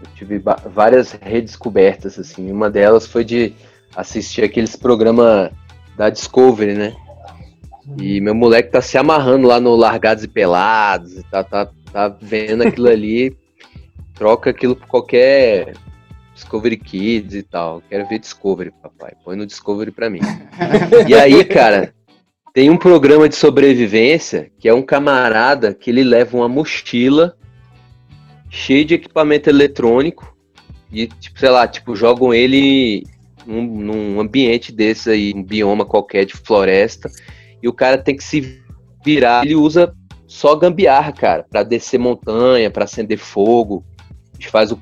[0.00, 2.50] Eu tive várias redescobertas, assim.
[2.50, 3.54] Uma delas foi de
[3.94, 5.50] assistir aqueles programas
[5.96, 6.96] da Discovery, né?
[7.98, 12.08] E meu moleque tá se amarrando lá no Largados e Pelados, e tá, tá, tá
[12.20, 13.36] vendo aquilo ali,
[14.14, 15.74] troca aquilo por qualquer
[16.34, 17.82] Discovery Kids e tal.
[17.88, 19.12] Quero ver Discovery, papai.
[19.24, 20.20] Põe no Discovery pra mim.
[21.06, 21.92] E aí, cara,
[22.54, 27.36] tem um programa de sobrevivência que é um camarada que ele leva uma mochila
[28.48, 30.36] cheia de equipamento eletrônico
[30.92, 33.04] e, tipo, sei lá, tipo, jogam ele
[33.50, 37.10] num, num ambiente desse aí, um bioma qualquer de floresta,
[37.62, 38.62] e o cara tem que se
[39.04, 39.44] virar.
[39.44, 39.92] Ele usa
[40.26, 43.84] só gambiarra, cara, pra descer montanha, pra acender fogo.
[44.32, 44.78] A gente faz o.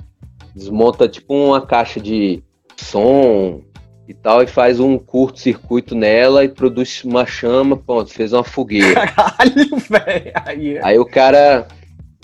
[0.55, 2.43] Desmonta tipo uma caixa de
[2.77, 3.63] som
[4.09, 9.07] e tal, e faz um curto-circuito nela e produz uma chama, pronto, fez uma fogueira.
[9.07, 10.33] Caralho, velho.
[10.47, 11.69] Aí, Aí o cara,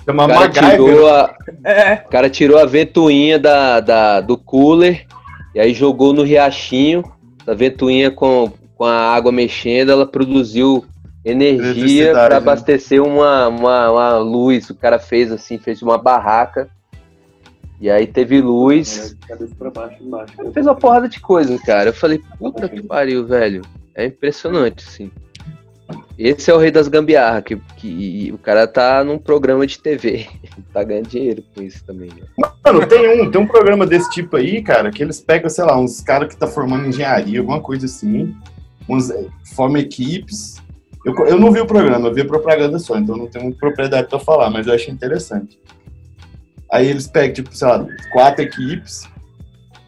[0.04, 0.70] Chama o cara MacGyver.
[0.76, 1.94] tirou a, é.
[2.04, 5.07] o cara tirou a ventoinha da, da- do cooler
[5.54, 7.04] e aí jogou no riachinho.
[7.46, 10.84] A ventoinha com, com a água mexendo, ela produziu
[11.24, 12.36] energia para né?
[12.36, 14.68] abastecer uma, uma, uma luz.
[14.70, 16.68] O cara fez assim, fez uma barraca.
[17.80, 19.16] E aí teve luz.
[20.52, 21.90] Fez uma porrada de coisa, cara.
[21.90, 23.62] Eu falei, puta que pariu, velho.
[23.94, 25.10] É impressionante, assim.
[26.16, 30.27] Esse é o rei das gambiarra, que, que o cara tá num programa de TV.
[30.72, 32.09] tá ganhando dinheiro com isso também.
[32.09, 32.22] Né?
[32.64, 35.77] Mano, tem um, tem um programa desse tipo aí, cara, que eles pegam, sei lá,
[35.79, 38.35] uns caras que tá formando engenharia, alguma coisa assim,
[38.88, 40.62] uns, eh, formam equipes.
[41.05, 44.09] Eu, eu não vi o programa, eu vi a propaganda só, então não tenho propriedade
[44.09, 45.59] pra falar, mas eu achei interessante.
[46.70, 49.03] Aí eles pegam, tipo, sei lá, quatro equipes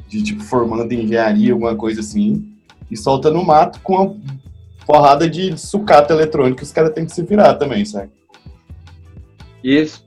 [0.08, 2.52] de, tipo, formando engenharia, alguma coisa assim,
[2.90, 4.45] e solta no mato com a-
[4.86, 8.10] porrada de sucata eletrônica, os caras têm que se virar também, sabe?
[9.62, 10.04] Isso.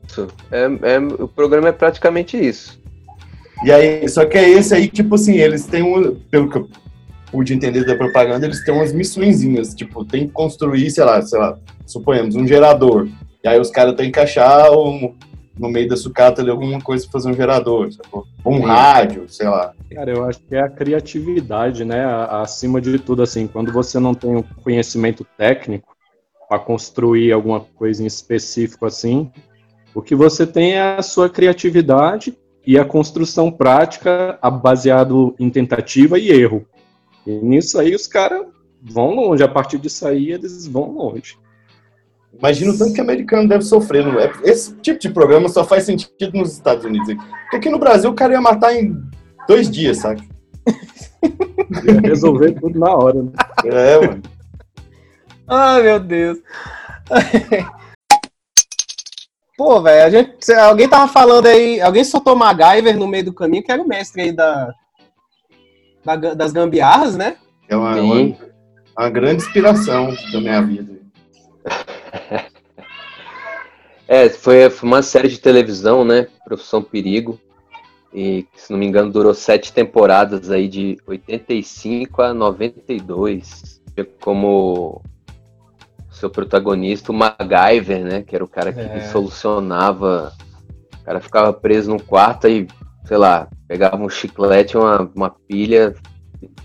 [0.52, 0.64] É,
[0.94, 2.80] é- o programa é praticamente isso.
[3.64, 6.70] E aí, só que é esse aí, tipo assim, eles têm um, pelo que eu
[7.30, 11.38] pude entender da propaganda, eles têm umas missõezinhas, tipo, tem que construir, sei lá, sei
[11.38, 13.08] lá, suponhamos, um gerador.
[13.44, 15.14] E aí os caras têm que achar um,
[15.58, 18.26] no meio da sucata ali alguma coisa pra fazer um gerador, sacou?
[18.46, 19.74] Ou um rádio, sei lá.
[19.94, 22.06] Cara, eu acho que é a criatividade, né?
[22.30, 25.96] Acima de tudo, assim, quando você não tem um conhecimento técnico
[26.48, 29.32] para construir alguma coisa em específico assim,
[29.94, 36.20] o que você tem é a sua criatividade e a construção prática baseado em tentativa
[36.20, 36.66] e erro.
[37.26, 38.46] E nisso aí os caras
[38.82, 39.44] vão longe.
[39.44, 41.38] A partir disso aí eles vão longe.
[42.38, 44.06] Imagina o tanto que americano deve sofrer.
[44.06, 44.32] Não é?
[44.44, 47.16] Esse tipo de programa só faz sentido nos Estados Unidos.
[47.42, 48.96] Porque aqui no Brasil o cara ia matar em
[49.50, 50.30] dois dias, sabe?
[51.84, 53.24] Ia resolver tudo na hora.
[53.24, 53.32] Né?
[53.66, 54.22] É, mano.
[55.48, 56.38] Ai, meu Deus.
[59.58, 60.54] Pô, velho, a gente.
[60.54, 61.82] Alguém tava falando aí.
[61.82, 64.72] Alguém soltou MacGyver no meio do caminho, que era o mestre aí da,
[66.06, 67.36] da das gambiarras, né?
[67.68, 68.38] É uma, uma,
[68.98, 71.00] uma grande inspiração da minha vida.
[74.12, 76.26] É, foi uma série de televisão, né?
[76.44, 77.40] Profissão Perigo.
[78.14, 83.82] E, se não me engano, durou sete temporadas aí, de 85 a 92.
[83.94, 85.02] Tinha Como
[86.12, 88.24] seu protagonista, o MacGyver, né?
[88.24, 89.00] Que era o cara que É.
[89.12, 90.34] solucionava.
[91.02, 92.68] O cara ficava preso num quarto e,
[93.06, 95.94] sei lá, pegava um chiclete, uma, uma pilha,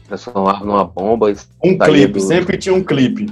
[0.09, 1.31] transformava numa bomba.
[1.31, 3.27] e Um clipe, do- sempre tinha um clipe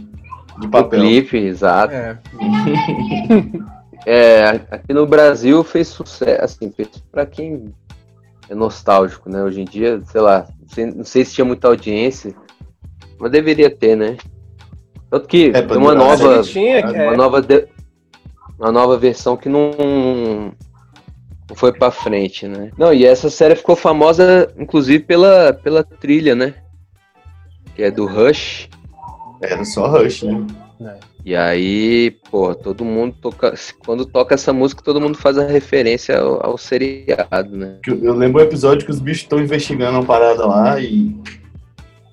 [0.61, 1.01] de papel.
[1.01, 1.93] clipe, exato.
[1.95, 2.19] É.
[4.05, 7.73] É, aqui no Brasil fez sucesso, assim, fez pra quem
[8.53, 9.43] é nostálgico, né?
[9.43, 12.35] Hoje em dia, sei lá, não sei, não sei se tinha muita audiência,
[13.19, 14.19] mas deveria ter, né?
[15.11, 16.81] Tanto que É, tem uma nova, tinha.
[16.87, 17.67] uma é, nova, de-
[18.59, 19.71] uma nova versão que não,
[21.49, 22.71] não foi pra frente, né?
[22.77, 26.55] Não, e essa série ficou famosa, inclusive, pela, pela trilha, né?
[27.75, 28.69] Que é do Rush.
[29.41, 30.47] Era só Rush, né?
[31.25, 33.55] E aí, pô, todo mundo toca.
[33.85, 37.77] Quando toca essa música, todo mundo faz a referência ao, ao seriado, né?
[37.87, 41.17] Eu lembro um episódio que os bichos estão investigando uma parada lá e.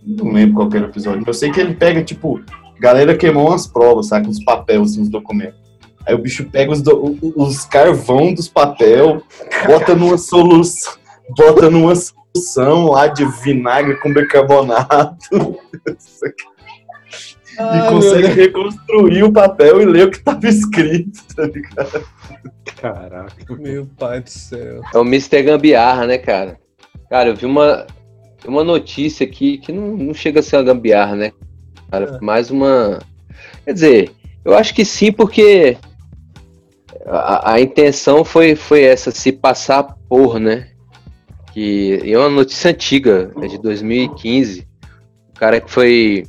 [0.05, 2.39] Não lembro qual era o episódio, eu sei que ele pega, tipo,
[2.79, 4.27] galera queimou umas provas, sabe?
[4.29, 5.59] Uns papéis, assim, documentos.
[6.07, 9.21] Aí o bicho pega os, do- os carvão dos papel,
[9.67, 10.93] bota numa solução,
[11.37, 15.59] bota numa solução lá de vinagre com bicarbonato
[17.59, 22.05] Ai, e consegue reconstruir o papel e ler o que tava escrito, tá ligado?
[22.79, 23.55] Caraca.
[23.57, 24.81] Meu pai do céu.
[24.93, 25.43] É o Mr.
[25.43, 26.57] Gambiarra, né, cara?
[27.09, 27.85] Cara, eu vi uma,
[28.45, 31.31] uma notícia aqui que não, não chega a ser uma gambiarra, né?
[31.91, 32.99] Cara, mais uma.
[33.65, 34.11] Quer dizer,
[34.45, 35.77] eu acho que sim, porque
[37.05, 40.69] a, a intenção foi, foi essa, se passar por, né?
[41.51, 44.67] Que é uma notícia antiga, é de 2015.
[45.29, 46.25] O cara que foi,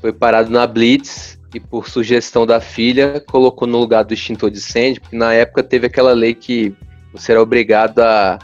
[0.00, 4.58] foi parado na Blitz e, por sugestão da filha, colocou no lugar do extintor de
[4.58, 6.72] incêndio, porque na época teve aquela lei que
[7.12, 8.38] você era obrigado a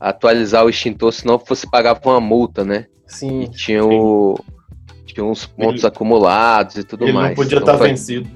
[0.00, 2.86] atualizar o extintor, senão você pagava uma multa, né?
[3.06, 3.46] E Sim.
[3.50, 4.38] tinha, o,
[5.06, 7.28] tinha uns pontos Ele- acumulados e tudo Ele mais.
[7.28, 8.28] não podia Então estar foi- vencido.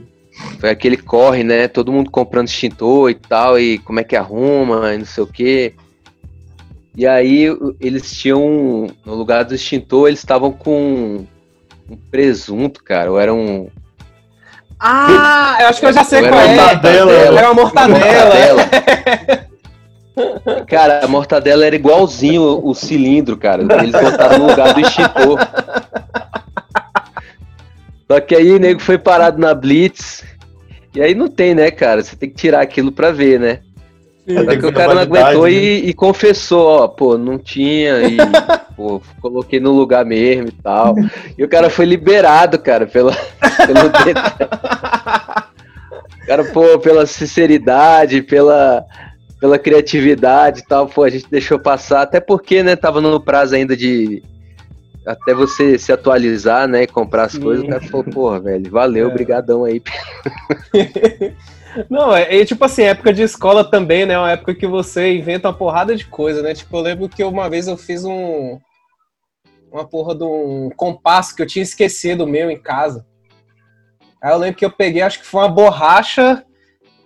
[0.60, 1.66] foi aquele corre, né?
[1.68, 5.26] Todo mundo comprando extintor e tal, e como é que arruma, e não sei o
[5.26, 5.74] quê.
[6.96, 7.46] E aí
[7.80, 11.26] eles tinham, no lugar do extintor, eles estavam com
[11.88, 13.68] um presunto, cara, ou era um...
[14.80, 16.54] Ah, eu acho que eu já sei qual era é.
[16.54, 17.12] uma mortadela.
[17.12, 17.98] Era uma mortadela.
[17.98, 19.48] mortadela.
[20.66, 23.62] Cara, a mortadela era igualzinho o, o cilindro, cara.
[23.62, 25.38] Eles botaram no lugar do extintor.
[28.10, 30.24] Só que aí o nego foi parado na Blitz.
[30.94, 32.02] E aí não tem, né, cara?
[32.02, 33.60] Você tem que tirar aquilo pra ver, né?
[34.28, 35.52] Tem que o cara não aguentou né?
[35.52, 38.18] e, e confessou, ó, pô, não tinha, e
[38.76, 40.94] pô, coloquei no lugar mesmo e tal.
[41.36, 43.12] E o cara foi liberado, cara, pela,
[43.66, 43.90] pelo
[46.26, 48.84] cara, pô, pela sinceridade, pela,
[49.40, 53.54] pela criatividade e tal, pô, a gente deixou passar, até porque, né, tava no prazo
[53.54, 54.22] ainda de
[55.06, 57.40] até você se atualizar, né, e comprar as Sim.
[57.40, 59.10] coisas, o cara falou, porra, velho, valeu, É.
[59.14, 59.82] brigadão aí.
[61.88, 64.18] Não, é, é tipo assim, época de escola também, né?
[64.18, 66.54] Uma época que você inventa uma porrada de coisa, né?
[66.54, 68.58] Tipo, eu lembro que uma vez eu fiz um.
[69.70, 73.04] Uma porra de um compasso que eu tinha esquecido meu em casa.
[74.22, 76.42] Aí eu lembro que eu peguei, acho que foi uma borracha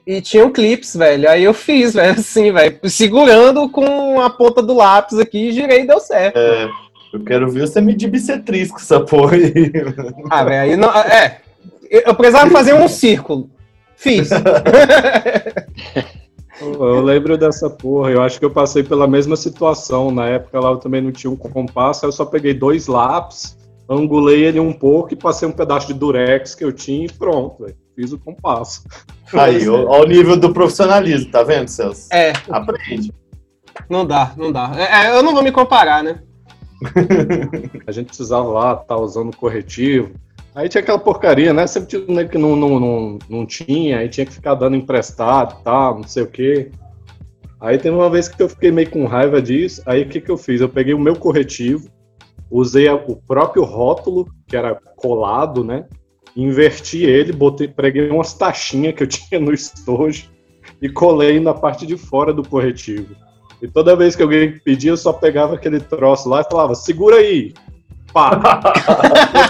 [0.07, 1.29] e tinha um clips, velho.
[1.29, 5.81] Aí eu fiz, velho, assim, velho, segurando com a ponta do lápis aqui e girei
[5.81, 6.37] e deu certo.
[6.39, 6.69] É,
[7.13, 9.73] Eu quero ver você medir bissetriz com essa porra aí.
[10.31, 10.89] Ah, velho, aí não.
[10.91, 11.41] É.
[11.91, 13.51] Eu precisava fazer um círculo.
[14.03, 14.31] Fiz.
[16.61, 20.13] Eu lembro dessa porra, eu acho que eu passei pela mesma situação.
[20.13, 23.59] Na época lá eu também não tinha um compasso, aí eu só peguei dois lápis,
[23.89, 27.65] angulei ele um pouco e passei um pedaço de durex que eu tinha e pronto,
[27.65, 27.77] véio.
[27.97, 28.85] fiz o compasso.
[29.33, 32.07] Aí, ó o nível do profissionalismo, tá vendo, Celso?
[32.13, 33.13] É, Aprende.
[33.91, 34.73] não dá, não dá.
[34.77, 36.23] É, é, eu não vou me comparar, né?
[37.89, 40.13] A gente precisava lá estar usando corretivo.
[40.55, 41.67] Aí tinha aquela porcaria, né?
[41.67, 44.77] Sempre tinha um nego que não, não, não, não tinha, aí tinha que ficar dando
[44.77, 46.71] emprestado e tal, não sei o quê.
[47.59, 50.31] Aí teve uma vez que eu fiquei meio com raiva disso, aí o que, que
[50.31, 50.61] eu fiz?
[50.61, 51.89] Eu peguei o meu corretivo,
[52.51, 55.87] usei o próprio rótulo, que era colado, né?
[56.37, 60.31] Inverti ele, botei, preguei umas taxinhas que eu tinha no estojo
[60.83, 63.15] e colei na parte de fora do corretivo.
[63.63, 67.17] E toda vez que alguém pedia, eu só pegava aquele troço lá e falava, segura
[67.17, 67.55] aí!
[68.13, 68.41] Pá!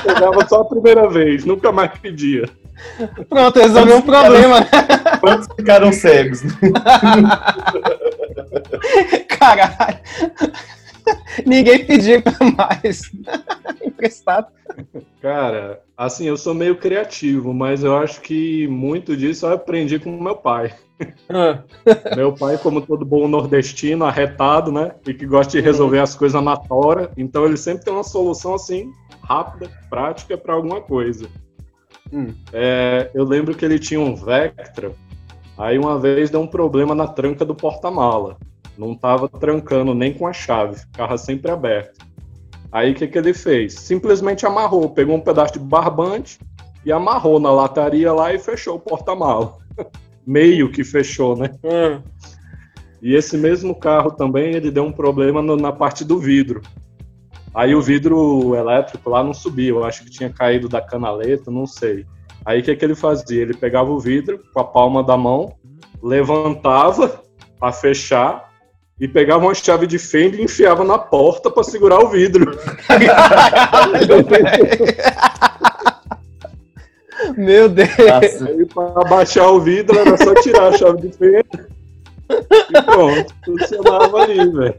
[0.07, 2.49] eu pegava só a primeira vez, nunca mais pedia.
[3.29, 4.61] Pronto, resolveu um problema.
[4.61, 4.67] né?
[5.21, 6.43] Quantos ficaram cegos?
[9.29, 9.99] Caralho.
[11.47, 12.23] Ninguém pediu
[12.57, 13.11] mais.
[13.83, 14.49] Emprestado.
[15.21, 20.11] Cara, assim, eu sou meio criativo, mas eu acho que muito disso eu aprendi com
[20.21, 20.75] meu pai.
[21.29, 21.65] Ah,
[22.15, 24.93] Meu pai, como todo bom nordestino, arretado, né?
[25.05, 28.55] E que gosta de resolver as coisas na tora, então ele sempre tem uma solução
[28.55, 31.27] assim, rápida, prática para alguma coisa.
[32.13, 32.33] Hum.
[32.53, 34.93] É, eu lembro que ele tinha um Vectra,
[35.59, 38.37] aí uma vez deu um problema na tranca do porta-mala.
[38.77, 42.07] Não tava trancando nem com a chave, ficava sempre aberto.
[42.71, 43.75] Aí o que, que ele fez?
[43.75, 46.39] Simplesmente amarrou, pegou um pedaço de barbante
[46.85, 49.59] e amarrou na lataria lá e fechou o porta-mala.
[50.27, 51.51] Meio que fechou, né?
[51.65, 52.01] ah.
[53.03, 56.63] E esse mesmo carro também, ele deu um problema no- na parte do vidro.
[57.53, 61.67] Aí o vidro elétrico lá não subia, eu acho que tinha caído da canaleta, não
[61.67, 62.07] sei.
[62.47, 63.43] Aí o que, que ele fazia?
[63.43, 65.55] Ele pegava o vidro com a palma da mão,
[66.03, 67.21] levantava
[67.59, 68.52] para fechar
[69.01, 72.57] e pegava uma chave de fenda e enfiava na porta para segurar o vidro.
[77.37, 77.91] Meu Deus.
[77.99, 81.73] Aí para baixar o vidro era só tirar a chave de fenda
[82.31, 84.75] e pronto, funcionava ali, velho.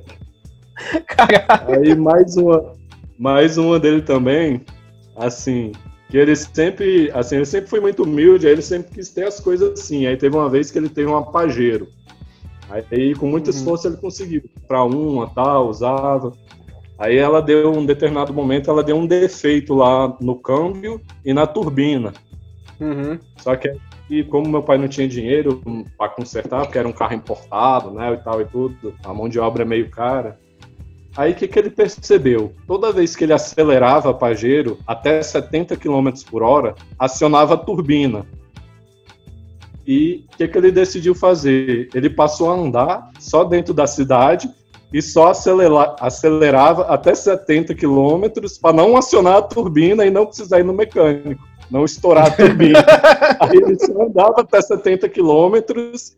[1.68, 2.74] Aí mais uma,
[3.18, 4.62] mais uma dele também,
[5.16, 5.72] assim,
[6.10, 9.40] que ele sempre, assim, ele sempre foi muito humilde, aí ele sempre quis ter as
[9.40, 10.08] coisas assim.
[10.08, 11.88] Aí teve uma vez que ele teve um Pajero.
[12.74, 13.54] Aí com muito Uhum.
[13.54, 16.32] esforço ele conseguiu para uma, tal, usava.
[16.98, 21.46] Aí ela deu um determinado momento, ela deu um defeito lá no câmbio e na
[21.46, 22.14] turbina.
[22.80, 23.20] Uhum.
[23.38, 23.76] Só que
[24.10, 25.62] e como meu pai não tinha dinheiro
[25.98, 29.40] para consertar, porque era um carro importado, né, e tal e tudo, a mão de
[29.40, 30.40] obra é meio cara.
[31.16, 32.54] Aí o que, que ele percebeu?
[32.68, 38.26] Toda vez que ele acelerava Pajero até 70 km por hora, acionava a turbina.
[39.86, 41.90] E o que, que ele decidiu fazer?
[41.94, 44.50] Ele passou a andar só dentro da cidade
[44.94, 48.24] e só acelera- acelerava até 70 km
[48.62, 52.80] para não acionar a turbina e não precisar ir no mecânico, não estourar a turbina.
[53.42, 56.16] Aí ele só andava até 70 quilômetros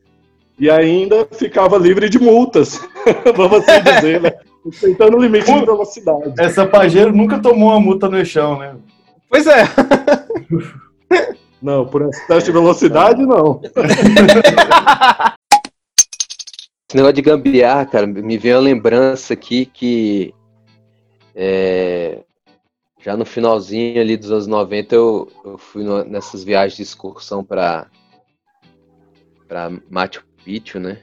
[0.59, 2.79] e ainda ficava livre de multas,
[3.35, 4.33] vamos assim dizer, né?
[4.65, 6.33] Respeitando o limite de velocidade.
[6.39, 8.75] essa Pajero nunca tomou uma multa no chão, né?
[9.29, 9.63] Pois é.
[11.65, 13.59] Não, por excesso de velocidade, não.
[16.87, 20.31] Esse negócio de gambiarra, cara, me veio a lembrança aqui que
[21.33, 22.23] é,
[23.01, 27.43] já no finalzinho ali dos anos 90 eu, eu fui no- nessas viagens de excursão
[27.43, 27.87] para
[29.47, 30.99] para Machu Picchu, né?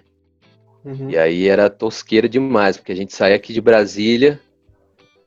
[0.85, 1.11] Uhum.
[1.11, 4.41] E aí era tosqueira demais, porque a gente saía aqui de Brasília,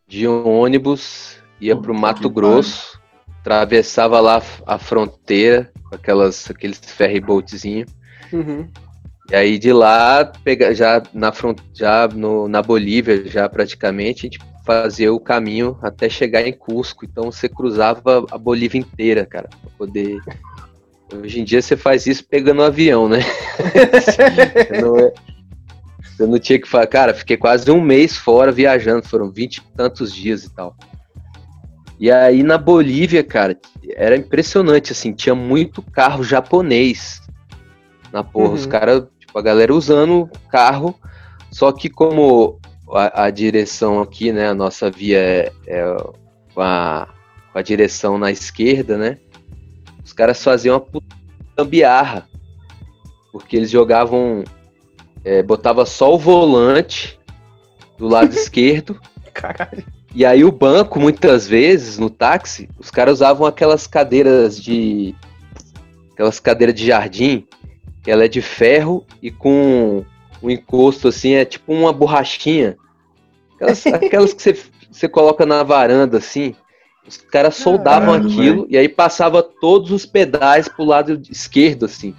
[0.08, 2.30] de um ônibus, ia pro que Mato.
[2.30, 2.98] Grosso,
[3.46, 7.92] atravessava lá a fronteira com aquelas, aqueles ferryboatzinhos.
[8.34, 8.68] Uhum.
[9.30, 14.30] E aí de lá, pega, já, na, front, já no, na Bolívia, já praticamente, a
[14.30, 17.06] gente fazia o caminho até chegar em Cusco.
[17.06, 20.20] Então você cruzava a Bolívia inteira, cara, pra poder.
[21.14, 23.20] Hoje em dia você faz isso pegando um avião, né?
[24.82, 25.14] Não, é-
[26.04, 29.62] você não tinha que falar, cara, fiquei quase um mês fora viajando, foram vinte e
[29.76, 30.74] tantos dias e tal.
[32.00, 33.58] E aí na Bolívia, cara,
[33.96, 37.22] era impressionante, assim, tinha muito carro japonês
[38.12, 38.54] na porra.
[38.54, 38.70] Os Uhum.
[38.72, 40.94] caras, tipo, a galera usando carro,
[41.52, 42.60] só que como
[42.92, 45.98] a, a direção aqui, né, a nossa via é, é
[46.54, 47.08] com, a,
[47.52, 49.18] com a direção na esquerda, né,
[50.04, 51.16] os caras faziam uma puta
[51.58, 52.28] gambiarra,
[53.32, 54.44] porque eles jogavam,
[55.24, 57.18] é, botava só o volante
[57.98, 59.00] do lado esquerdo
[59.34, 59.84] Caralho.
[60.16, 65.14] E aí o banco, muitas vezes, no táxi, os caras usavam aquelas cadeiras de.
[66.14, 67.46] Aquelas cadeiras de jardim,
[68.02, 70.06] que ela é de ferro e com
[70.42, 72.78] um encosto assim, é tipo uma borrachinha.
[73.56, 74.58] Aquelas, aquelas que você,
[74.90, 76.56] você coloca na varanda assim.
[77.06, 82.16] Os caras soldavam Caralho, aquilo e aí passava todos os pedais pro lado esquerdo, assim.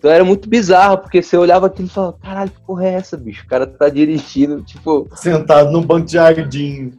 [0.00, 3.18] Então era muito bizarro, porque você olhava aquilo e falava, caralho, que porra é essa,
[3.18, 3.44] bicho?
[3.44, 6.92] O cara tá dirigindo, tipo, Sentado num banco de jardim.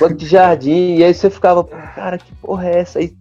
[0.00, 3.00] banco de jardim, e aí você ficava, "Pô, cara, que porra é essa?
[3.00, 3.12] Aí,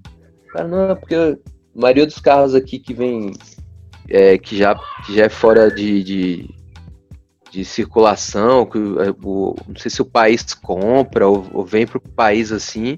[0.53, 1.35] cara, não, é porque a
[1.75, 3.33] maioria dos carros aqui que vem,
[4.09, 6.49] é, que, já, que já é fora de, de,
[7.51, 11.85] de circulação, que o- é, o- não sei se o país compra ou, ou vem
[11.85, 12.97] pro país assim,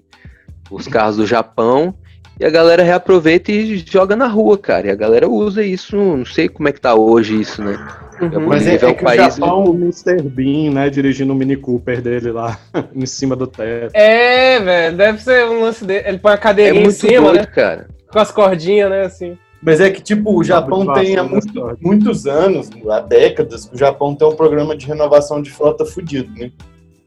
[0.69, 1.95] os carros do Japão,
[2.39, 6.25] e a galera reaproveita e joga na rua, cara, e a galera usa isso, não
[6.25, 7.77] sei como é que tá hoje isso, né?
[8.21, 8.47] Uhum.
[8.47, 9.63] Mas é, Inclusive, é é um que o país- Japão.
[9.65, 10.21] O Mr.
[10.23, 12.57] Bean, né, dirigindo o Mini Cooper dele lá,
[12.95, 13.91] em cima do teto.
[13.95, 16.07] É, velho, deve ser um lance dele.
[16.07, 17.45] Ele põe a É cadeirinha em muito cima, doido, né?
[17.47, 17.87] cara.
[18.11, 19.01] Com as cordinhas, né?
[19.01, 19.37] Assim.
[19.61, 23.75] Mas é que, tipo, o Japão tem há vassoura, muito- muitos anos, há décadas, que
[23.75, 26.51] o Japão tem um programa de renovação de frota fudido, né?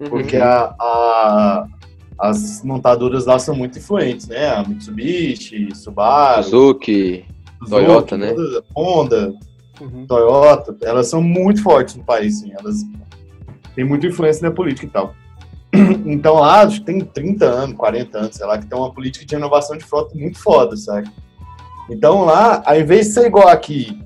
[0.00, 0.08] Uhum.
[0.08, 1.66] Porque a, a-
[2.18, 4.48] as montadoras lá são muito influentes, né?
[4.48, 7.24] A Mitsubishi, Subaru, Suzuki,
[7.58, 8.34] Suzuki, Toyota, né?
[8.74, 9.34] Honda,
[9.80, 10.06] Uhum.
[10.06, 12.52] Toyota, elas são muito fortes no país, sim.
[12.58, 12.76] Elas
[13.74, 15.14] têm muita influência na política e tal.
[16.06, 19.26] Então lá, acho que tem 30 anos, 40 anos, sei lá, que tem uma política
[19.26, 21.10] de renovação de frota muito foda, sabe?
[21.90, 24.00] Então lá, ao invés de ser igual aqui,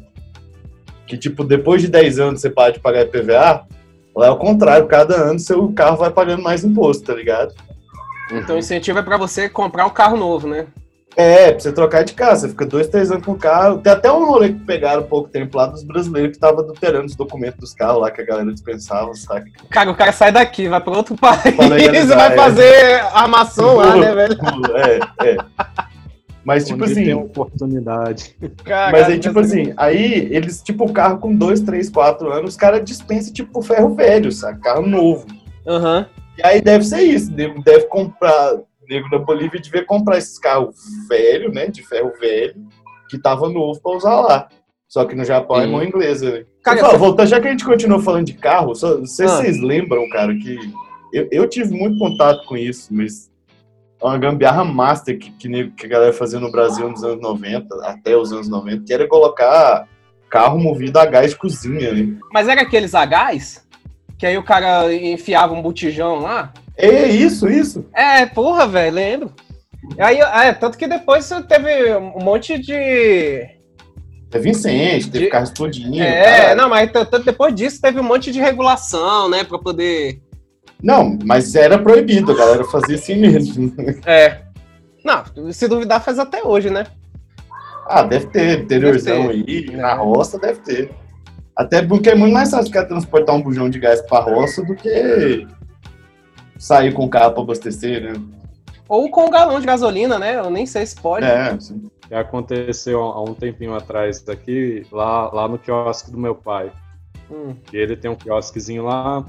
[1.06, 3.66] que tipo, depois de 10 anos você para de pagar IPVA,
[4.16, 7.54] lá é o contrário, cada ano seu carro vai pagando mais imposto, tá ligado?
[8.32, 10.66] Então o incentivo é pra você comprar um carro novo, né?
[11.16, 13.78] É, pra você trocar de carro, você fica dois, três anos com o carro.
[13.78, 17.06] Tem até um rolê que pegaram há pouco tempo lá dos brasileiros que tava adulterando
[17.06, 19.52] os documentos dos carros lá que a galera dispensava, sabe?
[19.70, 22.36] Cara, o cara sai daqui, vai pra outro país e legalizar, vai é.
[22.36, 24.38] fazer armação lá, né, velho?
[24.76, 25.36] É, é.
[26.44, 28.36] Mas tipo onde tem assim, oportunidade.
[28.64, 32.50] Caralho, mas aí tipo assim, aí eles, tipo, o carro com dois, três, quatro anos,
[32.50, 34.60] os caras dispensam tipo ferro velho, sabe?
[34.60, 35.26] Carro novo.
[35.66, 36.06] Aham.
[36.42, 38.56] E aí deve ser isso, deve, deve comprar,
[38.88, 40.74] nego da Bolívia devia comprar esses carros
[41.08, 42.54] velho, né, de ferro velho,
[43.10, 44.48] que tava novo pra usar lá.
[44.88, 45.70] Só que no Japão é Sim.
[45.72, 46.44] mão inglesa, né?
[46.64, 49.28] Cara, voltar, já que a gente continuou falando de carro, só, não sei Ah.
[49.28, 50.58] se vocês lembram, cara, que
[51.12, 53.30] eu, eu tive muito contato com isso, mas
[54.00, 57.66] é uma gambiarra master que, que, que a galera fazia no Brasil nos anos 90,
[57.84, 59.86] até os anos 90, que era colocar
[60.28, 62.16] carro movido a gás de cozinha, né?
[62.32, 63.64] Mas era aqueles a gás?
[64.20, 66.52] Que aí o cara enfiava um botijão lá?
[66.76, 67.86] É isso, isso.
[67.94, 69.32] É, porra, velho, lembro.
[69.98, 73.48] Aí, é, tanto que depois teve um monte de.
[74.30, 76.00] Teve incêndio, teve De- carro explodindo.
[76.02, 76.56] É, caralho.
[76.60, 76.90] não, mas
[77.24, 80.20] depois disso teve um monte de regulação, né, pra poder.
[80.82, 83.72] Não, mas era proibido, a galera fazia assim mesmo.
[84.06, 84.42] É.
[85.02, 86.86] Não, se duvidar, faz até hoje, né?
[87.86, 90.90] Ah, deve ter, interiorzão Deve aí, na roça deve ter.
[91.60, 94.74] Até porque é muito mais fácil ficar transportar um bujão de gás pra roça do
[94.74, 95.46] que
[96.58, 98.14] sair com o carro pra abastecer, né?
[98.88, 100.36] Ou com um galão de gasolina, né?
[100.36, 101.26] Eu nem sei se pode.
[101.26, 101.82] É, sim.
[102.08, 106.72] Que aconteceu há um tempinho atrás aqui, lá, lá no quiosque do meu pai.
[107.30, 107.54] Hum.
[107.70, 109.22] E ele tem um quiosquezinho lá.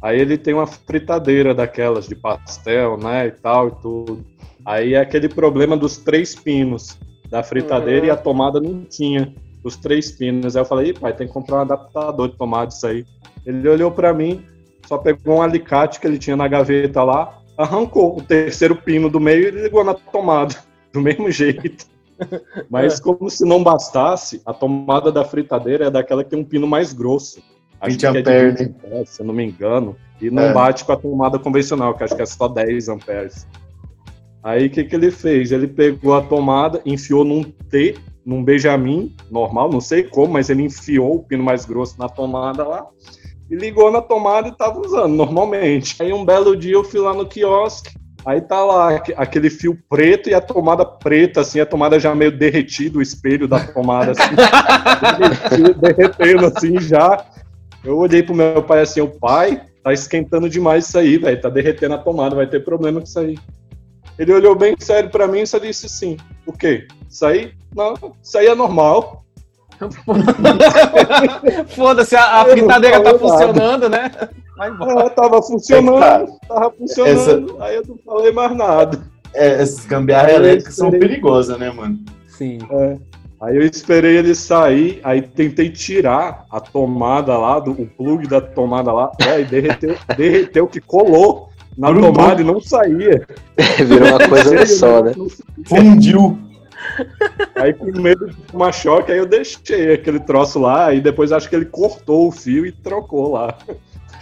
[0.00, 3.26] Aí ele tem uma fritadeira daquelas de pastel, né?
[3.26, 4.24] E tal e tudo.
[4.64, 6.96] Aí é aquele problema dos três pinos
[7.28, 8.06] da fritadeira Uhum.
[8.06, 10.56] e a tomada não tinha os três pinos.
[10.56, 13.04] Aí eu falei, pai, tem que comprar um adaptador de tomada isso aí.
[13.44, 14.44] Ele olhou pra mim,
[14.86, 19.20] só pegou um alicate que ele tinha na gaveta lá, arrancou o terceiro pino do
[19.20, 20.54] meio e ligou na tomada.
[20.92, 21.86] Do mesmo jeito.
[22.68, 26.66] Mas como se não bastasse, a tomada da fritadeira é daquela que tem um pino
[26.66, 27.40] mais grosso.
[27.80, 29.96] Acho 20 que é de ampere, 20 amperes, se eu não me engano.
[30.20, 30.52] E não É.
[30.52, 33.46] bate com a tomada convencional, que acho que é só 10 amperes.
[34.42, 35.50] Aí o que, que ele fez?
[35.50, 40.62] Ele pegou a tomada, enfiou num T, num Benjamin normal, não sei como, mas ele
[40.62, 42.86] enfiou o pino mais grosso na tomada lá
[43.50, 46.02] e ligou na tomada e tava usando normalmente.
[46.02, 47.90] Aí um belo dia eu fui lá no quiosque,
[48.24, 52.14] aí tá lá aque- aquele fio preto e a tomada preta, assim, a tomada já
[52.14, 54.22] meio derretida, o espelho da tomada, assim,
[55.80, 57.26] derretendo assim já.
[57.84, 61.48] Eu olhei pro meu pai assim, o pai, tá esquentando demais isso aí, velho, tá
[61.48, 63.36] derretendo a tomada, vai ter problema com isso aí.
[64.18, 66.16] Ele olhou bem sério pra mim e só disse assim,
[66.46, 66.86] o quê?
[67.10, 67.52] Isso aí?
[67.74, 69.24] Não, isso aí é normal.
[71.74, 73.18] Foda-se, a, a fritadeira tá falei nada.
[73.18, 74.10] funcionando, né?
[74.56, 75.06] Vai embora.
[75.06, 79.02] Ah, tava funcionando, tava funcionando, aí eu não falei mais nada.
[79.34, 81.98] É, essas gambiarras elétricas são perigosas, né, mano?
[82.28, 82.58] Sim.
[83.40, 88.40] Aí eu esperei ele sair, aí tentei tirar a tomada lá, do, o plug da
[88.40, 93.26] tomada lá, é, e derreteu, derreteu que colou na tomada e não saía.
[93.84, 95.12] Virou uma coisa só, né?
[95.66, 96.38] Fundiu.
[97.56, 101.48] Aí com medo de tomar choque, aí eu deixei aquele troço lá e depois acho
[101.48, 103.56] que ele cortou o fio e trocou lá.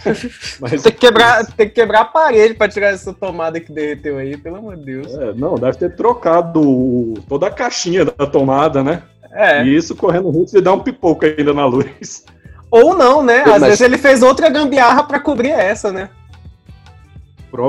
[0.59, 4.17] Mas Tem que quebrar, tem que quebrar a parede pra tirar essa tomada que derreteu
[4.17, 5.13] aí, pelo amor de Deus.
[5.13, 9.03] é, não, deve ter trocado o- toda a caixinha da tomada, né?
[9.33, 9.63] É.
[9.63, 12.25] E isso correndo risco de dar um pipoco ainda na luz.
[12.71, 13.41] Ou não, né?
[13.41, 16.09] Às Mas- vezes ele fez outra gambiarra pra cobrir essa, né?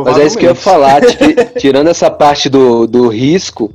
[0.05, 1.01] Mas é isso que eu ia falar.
[1.01, 3.73] ti- Tirando essa parte do, do risco,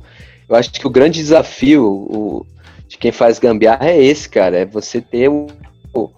[0.48, 2.46] eu acho que o grande desafio o-
[2.88, 4.58] de quem faz gambiarra é esse, cara.
[4.58, 5.46] É você ter o.
[5.94, 6.10] o-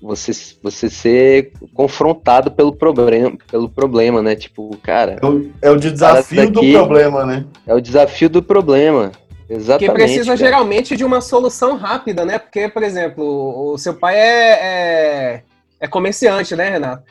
[0.00, 0.30] você,
[0.62, 4.36] você ser confrontado pelo problema, pelo problema, né?
[4.36, 7.44] Tipo, cara, É o, é o desafio Parece do daqui- problema, né?
[7.66, 9.10] é o desafio do problema.
[9.50, 9.88] Exatamente.
[9.88, 10.36] Que precisa cara.
[10.36, 12.38] geralmente de uma solução rápida, né?
[12.38, 15.42] Porque, por exemplo, o o seu pai é, é,
[15.80, 17.02] é comerciante, né, Renato?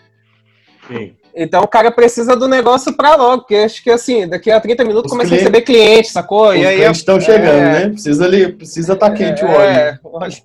[0.88, 1.14] Sim.
[1.36, 4.84] Então o cara precisa do negócio pra logo, porque acho que assim, daqui a 30
[4.86, 6.50] minutos Os começa clientes- a receber cliente, sacou?
[6.50, 7.90] Os e aí clientes estão chegando, é, né?
[7.90, 9.60] Precisa ali, precisa estar quente o óleo.
[9.70, 10.36] É, óleo.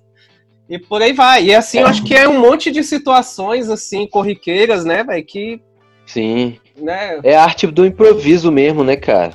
[0.67, 1.45] E por aí vai.
[1.45, 5.61] E assim, eu acho que é um monte de situações assim, corriqueiras, né, velho, que,
[6.05, 6.57] Sim.
[6.77, 9.31] né, É a arte do improviso mesmo, né, cara?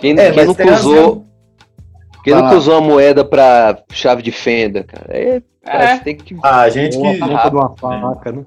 [0.00, 1.24] Quem, É, quem mas nunca usou.
[2.24, 2.58] Quem Vai nunca lá.
[2.58, 5.06] usou uma moeda pra chave de fenda, cara?
[5.08, 5.96] É, cara, É.
[5.96, 6.36] você tem que.
[6.42, 7.18] Ah, a gente a que.
[7.18, 8.42] ponta de uma faca, né?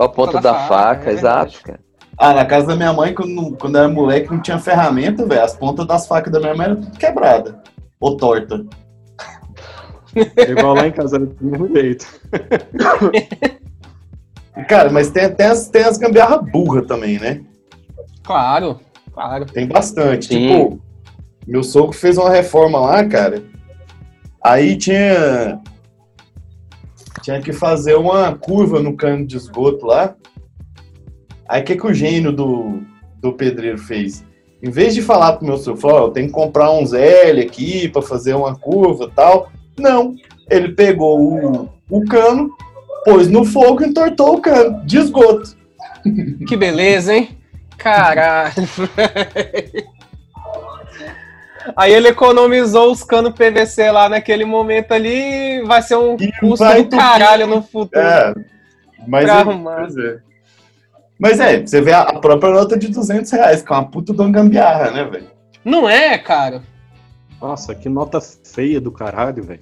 [0.00, 1.80] A ponta da da, faca, faca, é exato, cara.
[2.16, 5.42] Ah, na casa da minha mãe, quando, quando era moleque, não tinha ferramenta, velho.
[5.42, 7.62] As pontas das facas da minha mãe eram tudo quebrada.
[7.98, 8.64] Ou torta.
[10.36, 12.06] É igual lá em casa era do mesmo jeito.
[14.68, 17.42] Cara, mas tem, tem as, tem as gambiarra burra também, né?
[18.22, 18.80] claro,
[19.12, 19.46] claro.
[19.46, 20.28] Tem bastante.
[20.28, 20.48] Sim.
[20.48, 20.80] Tipo,
[21.46, 23.42] meu sogro fez uma reforma lá, cara.
[24.42, 25.60] Aí tinha.
[27.22, 30.14] Tinha que fazer uma curva no cano de esgoto lá.
[31.48, 32.80] Aí o que, que o gênio do,
[33.20, 34.24] do pedreiro fez?
[34.62, 37.88] Em vez de falar pro meu sogro, falou, eu tenho que comprar uns L aqui
[37.88, 39.50] pra fazer uma curva tal.
[39.78, 40.14] Não.
[40.48, 42.50] Ele pegou o, o cano,
[43.04, 45.56] pôs no fogo e entortou o cano de esgoto.
[46.46, 47.38] Que beleza, hein?
[47.76, 48.54] Caralho.
[51.76, 56.64] Aí ele economizou os canos PVC lá naquele momento ali, vai ser um E custo
[56.64, 58.00] vai do caralho no futuro.
[58.00, 58.34] É,
[59.06, 60.18] mas Pra é, é.
[61.18, 64.12] Mas é, você vê a, a própria nota de 200 reais, que é uma puta
[64.12, 65.26] de uma gambiarra, né, velho?
[65.64, 66.62] Não é, cara?
[67.40, 69.60] Nossa, que nota feia do caralho, velho.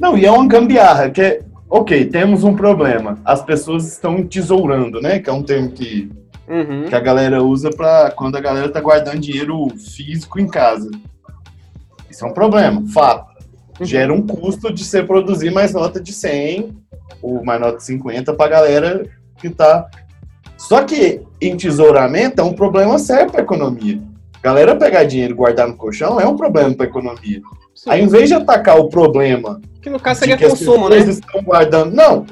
[0.00, 1.40] Não, e é uma gambiarra, que é,
[1.70, 3.18] ok, temos um problema.
[3.24, 5.20] As pessoas estão tesourando, né?
[5.20, 6.10] Que é um termo que,
[6.48, 6.84] Uhum.
[6.88, 10.90] que a galera usa pra quando a galera tá guardando dinheiro físico em casa.
[12.16, 13.26] Isso é um problema, fato.
[13.82, 16.74] Gera um custo de você produzir mais nota de 100
[17.20, 19.06] ou mais nota de 50 pra galera
[19.36, 19.86] que tá.
[20.56, 24.00] Só que em tesouramento é um problema sério pra economia.
[24.42, 27.42] Galera pegar dinheiro e guardar no colchão é um problema pra economia.
[27.74, 27.90] Sim.
[27.90, 30.96] Aí, em vez de atacar o problema Que no caso seria que as consumo, né?
[30.96, 31.94] pessoas estão guardando.
[31.94, 32.24] Não.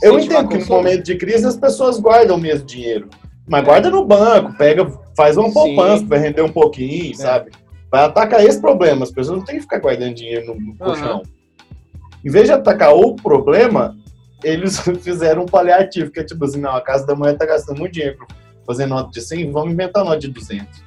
[0.00, 3.08] Eu entendo que no momento de crise as pessoas guardam mesmo dinheiro.
[3.48, 4.86] Mas guarda no banco, pega,
[5.16, 7.14] faz uma poupança para render um pouquinho, É.
[7.16, 7.50] sabe?
[7.94, 9.04] Vai atacar esse problema.
[9.04, 11.22] As pessoas não têm que ficar guardando dinheiro no, no colchão.
[12.24, 13.96] Em vez de atacar o problema,
[14.42, 17.78] eles fizeram um paliativo, que é tipo assim, não, a casa da mulher tá gastando
[17.78, 18.26] muito dinheiro pra
[18.66, 20.82] fazer nota de 100, vamos inventar nota de 200.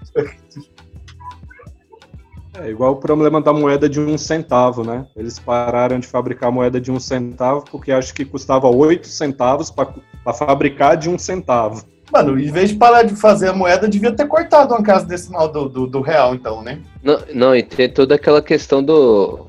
[2.55, 5.08] É igual o problema da moeda de um centavo, né?
[5.16, 10.34] Eles pararam de fabricar moeda de um centavo porque acho que custava oito centavos para
[10.34, 11.86] fabricar de um centavo.
[12.12, 15.49] Mano, em vez de parar de fazer a moeda, devia ter cortado uma casa decimal
[15.51, 16.80] do, do, do real, então, né?
[17.03, 19.45] Não, não, e tem toda aquela questão do.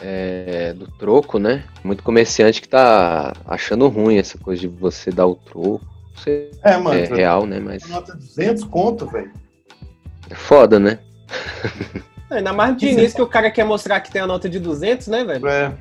[0.00, 1.64] é, do troco, né?
[1.84, 5.80] Muito comerciante que tá achando ruim essa coisa de você dar o troco.
[6.14, 6.98] Não sei É, se mano.
[6.98, 7.60] é real, né?
[7.60, 9.30] Mas Nota de 200 conto, velho.
[10.30, 10.98] é foda, né?
[12.30, 15.06] Ainda mais de início que o cara quer mostrar que tem a nota de 200,
[15.08, 15.46] né, velho?
[15.46, 15.72] É.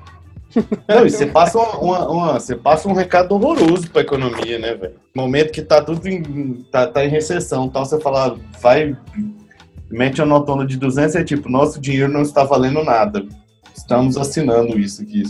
[0.88, 4.74] Não, e você passa, uma, uma- uma- você passa um recado horroroso pra economia, né,
[4.76, 4.96] velho?
[5.16, 8.96] Momento que tá tudo em, tá, tá em recessão tal, você fala, vai,
[9.90, 13.26] mete uma notona de 200 é tipo, nosso dinheiro não está valendo nada.
[13.76, 15.24] Estamos assinando isso aqui.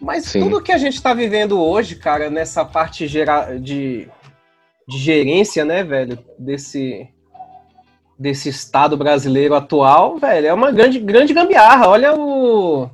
[0.00, 0.40] Mas Sim.
[0.40, 3.56] tudo que a gente tá vivendo hoje, cara, nessa parte gera...
[3.58, 4.08] de...
[4.86, 7.08] de gerência, né, velho, desse
[8.16, 11.88] desse estado brasileiro atual, velho, é uma grande grande gambiarra.
[11.88, 12.88] Olha o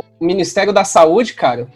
[0.00, 1.68] o Ministério da Saúde, cara,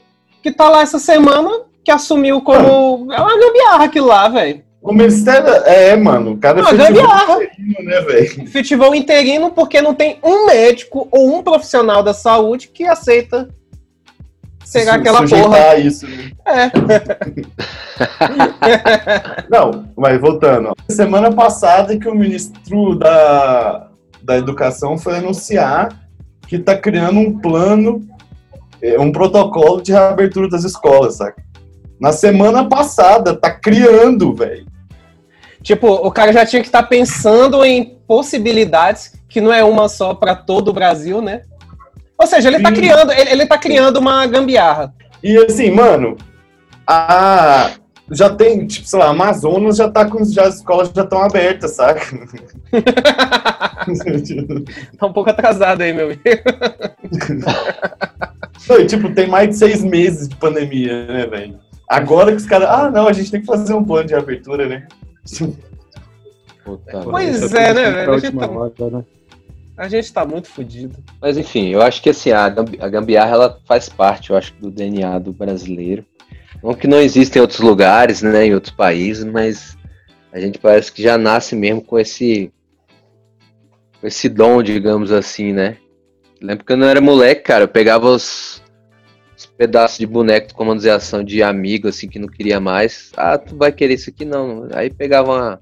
[0.42, 1.50] que tá lá essa semana
[1.84, 4.62] que assumiu como é uma gambiarra aquilo lá, velho.
[4.80, 7.42] O Ministério, é, mano, o cara efetivou gambiarra.
[7.42, 8.42] interino, né, velho?
[8.42, 13.48] Efetivou interino porque não tem um médico ou um profissional da saúde que aceita
[14.68, 15.76] Será aquela porra.
[15.76, 16.06] isso.
[16.06, 16.30] né?
[16.44, 16.70] É.
[19.48, 20.68] Não, mas voltando.
[20.68, 20.74] ó.
[20.90, 23.88] Semana passada que o ministro da,
[24.22, 25.98] da Educação foi anunciar
[26.48, 28.00] que está criando um plano,
[28.82, 31.42] eh, um protocolo de reabertura das escolas, saca?
[32.00, 34.66] Na semana passada, tá criando, velho.
[35.62, 40.14] Tipo, o cara já tinha que estar pensando em possibilidades, que não é uma só
[40.14, 41.42] pra todo o Brasil, né?
[42.16, 44.94] Ou seja, ele tá criando, ele, ele tá criando uma gambiarra.
[45.22, 46.16] E assim, mano,
[46.86, 47.72] a.
[48.10, 50.24] Já tem, tipo, sei lá, Amazonas já tá com.
[50.24, 52.02] Já, as escolas já estão abertas, saca?
[54.98, 56.20] Tá um pouco atrasado aí, meu amigo.
[58.68, 61.58] Não, e, tipo, tem mais de seis meses de pandemia, né, velho?
[61.88, 62.68] Agora que os caras.
[62.68, 64.86] Ah, não, a gente tem que fazer um plano de abertura, né?
[66.64, 68.12] Puta Pois é, né, velho?
[68.12, 69.04] A gente, tá, né?
[69.76, 70.96] a gente tá muito fudido.
[71.20, 75.18] Mas enfim, eu acho que assim, a gambiarra ela faz parte, eu acho, do DNA
[75.18, 76.04] do brasileiro.
[76.62, 79.76] Não que não exista em outros lugares, né, em outros países, mas
[80.32, 82.52] a gente parece que já nasce mesmo com esse
[84.00, 85.76] com esse dom, digamos assim, né?
[86.40, 88.62] Lembro que eu era moleque, cara, eu pegava os,
[89.36, 93.10] os pedaços de boneco de comandização de amigo, assim, que não queria mais.
[93.16, 94.24] Ah, tu vai querer isso aqui?
[94.24, 94.68] Não.
[94.72, 95.58] Aí pegava uma-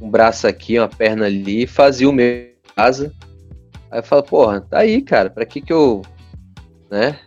[0.00, 3.12] um braço aqui, uma perna ali, fazia o meu em casa.
[3.90, 6.02] Aí eu falo, porra, tá aí, cara, pra que que eu,
[6.90, 7.18] né?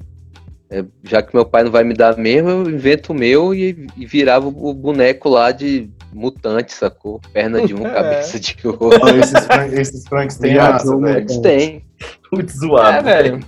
[0.72, 3.88] É, já que meu pai não vai me dar mesmo, eu invento o meu e,
[3.98, 7.20] e virava o boneco lá de mutante, sacou?
[7.34, 7.90] Perna de um, É.
[7.90, 9.10] cabeça de Ó, outro.
[9.20, 11.42] esses, fran- esses franks têm raça, velho.
[11.42, 11.84] Tem.
[12.32, 12.98] Muito zoado.
[13.00, 13.40] É, velho.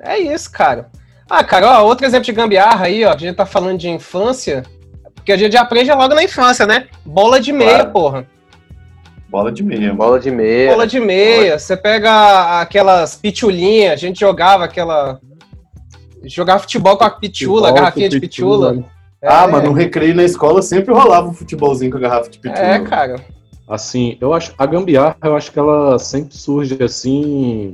[0.00, 0.88] É isso, cara.
[1.30, 3.12] Ah, cara, ó, outro exemplo de gambiarra aí, ó.
[3.12, 4.64] A gente tá falando de infância.
[5.14, 6.88] Porque a gente já aprende logo na infância, né?
[7.06, 7.90] Bola de meia, Claro.
[7.92, 8.26] porra.
[9.30, 9.94] Bola de meia.
[9.94, 10.70] Bola de meia.
[10.72, 11.58] Bola de meia.
[11.58, 15.20] Você pega aquelas pitulinhas, a gente jogava aquela.
[16.24, 18.70] Jogava futebol com a pitula, Futebol, garrafinha de pitula.
[18.70, 18.90] pitula.
[19.22, 22.38] Ah, É, mas no recreio na escola sempre rolava um futebolzinho com a garrafa de
[22.38, 22.66] pitula.
[22.66, 23.16] É, cara.
[23.68, 27.72] Assim, eu acho a gambiarra, eu acho que ela sempre surge assim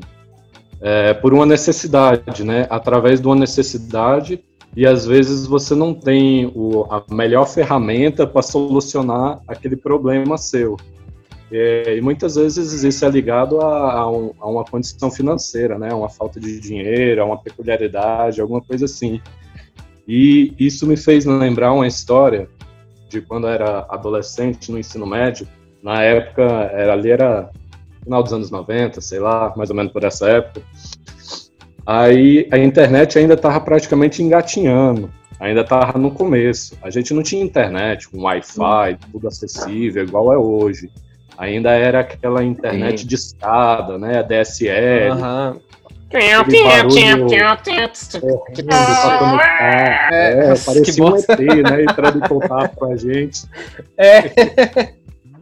[0.80, 2.66] é, por uma necessidade, né?
[2.70, 4.40] Através de uma necessidade
[4.76, 10.76] e às vezes você não tem o, a melhor ferramenta para solucionar aquele problema seu.
[11.50, 15.92] É, e muitas vezes isso é ligado a, a um- a uma condição financeira, né?
[15.94, 19.20] Uma falta de dinheiro, a uma peculiaridade, alguma coisa assim.
[20.06, 22.48] E isso me fez lembrar uma história
[23.08, 25.48] de quando eu era adolescente no ensino médio.
[25.82, 27.50] Na época, era, ali era
[28.04, 30.62] final dos anos 90, sei lá, mais ou menos por essa época.
[31.86, 36.76] Aí a internet ainda estava praticamente engatinhando, ainda estava no começo.
[36.82, 40.90] A gente não tinha internet, com Wi-Fi, tudo acessível, igual é hoje.
[41.38, 43.06] Ainda era aquela internet Sim.
[43.06, 45.14] de escada, né, a DSL,
[48.20, 50.12] pra conectar.
[50.12, 51.16] É, É, parecia um.
[51.16, 53.46] ET, né, entrando em contato com a gente.
[53.96, 54.94] É.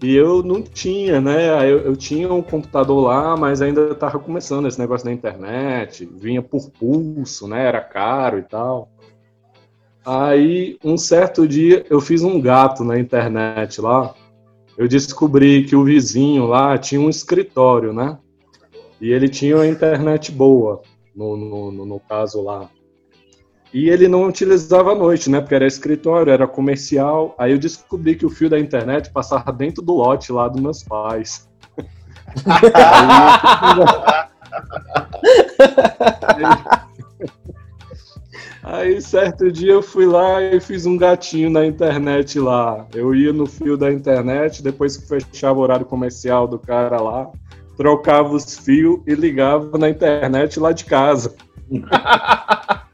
[0.03, 1.63] E eu não tinha, né?
[1.63, 6.05] Eu, eu tinha um computador lá, mas ainda estava começando esse negócio da internet.
[6.05, 7.65] Vinha por pulso, né?
[7.65, 8.91] Era caro e tal.
[10.05, 14.15] Aí, um certo dia, eu fiz um gato na internet lá.
[14.77, 18.19] Eu descobri que o vizinho lá tinha um escritório, né?
[19.01, 20.83] E ele tinha uma internet boa,
[21.15, 22.69] no, no, no- caso lá.
[23.73, 25.41] E ele não utilizava à noite, né?
[25.41, 27.35] Porque era escritório, era comercial.
[27.39, 30.83] Aí eu descobri que o fio da internet passava dentro do lote lá dos meus
[30.83, 31.49] pais.
[36.23, 36.77] aí,
[38.77, 42.87] aí, certo dia eu fui lá e fiz um gatinho na internet lá.
[42.95, 47.31] Eu ia no fio da internet, depois que fechava o horário comercial do cara lá,
[47.77, 51.35] trocava os fios e ligava na internet lá de casa.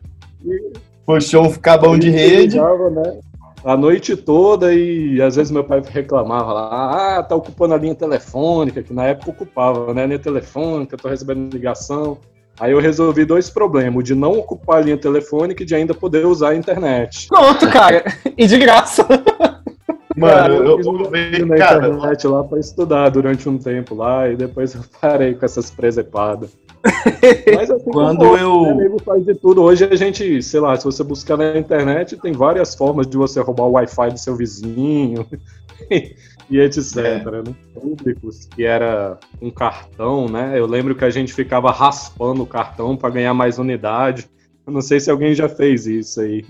[1.04, 2.54] Puxou um cabão de rede.
[2.54, 3.20] Ligava, né?
[3.64, 7.94] A noite toda e às vezes meu pai reclamava lá, ah, tá ocupando a linha
[7.94, 10.04] telefônica, que na época ocupava, né?
[10.04, 12.18] Linha telefônica, tô recebendo ligação.
[12.60, 15.94] Aí eu resolvi dois problemas, o de não ocupar a linha telefônica e de ainda
[15.94, 17.26] poder usar a internet.
[17.28, 18.04] Pronto, cara.
[18.36, 19.06] E de graça.
[20.16, 23.48] Mano, Cara, eu, fiz eu, um eu, vídeo na cara, internet lá pra estudar durante
[23.48, 26.50] um tempo lá e depois eu parei com essas presepadas.
[27.54, 29.62] Mas assim, Quando como, eu- né, nego faz de tudo.
[29.62, 33.40] Hoje a gente, sei lá, se você buscar na internet, tem várias formas de você
[33.40, 35.26] roubar o Wi-Fi do seu vizinho
[36.50, 36.96] e etc.
[36.96, 37.18] É.
[37.30, 37.54] Né?
[37.74, 40.52] Públicos, que era um cartão, né?
[40.56, 44.28] Eu lembro que a gente ficava raspando o cartão para ganhar mais unidade.
[44.66, 46.44] Eu não sei se alguém já fez isso aí.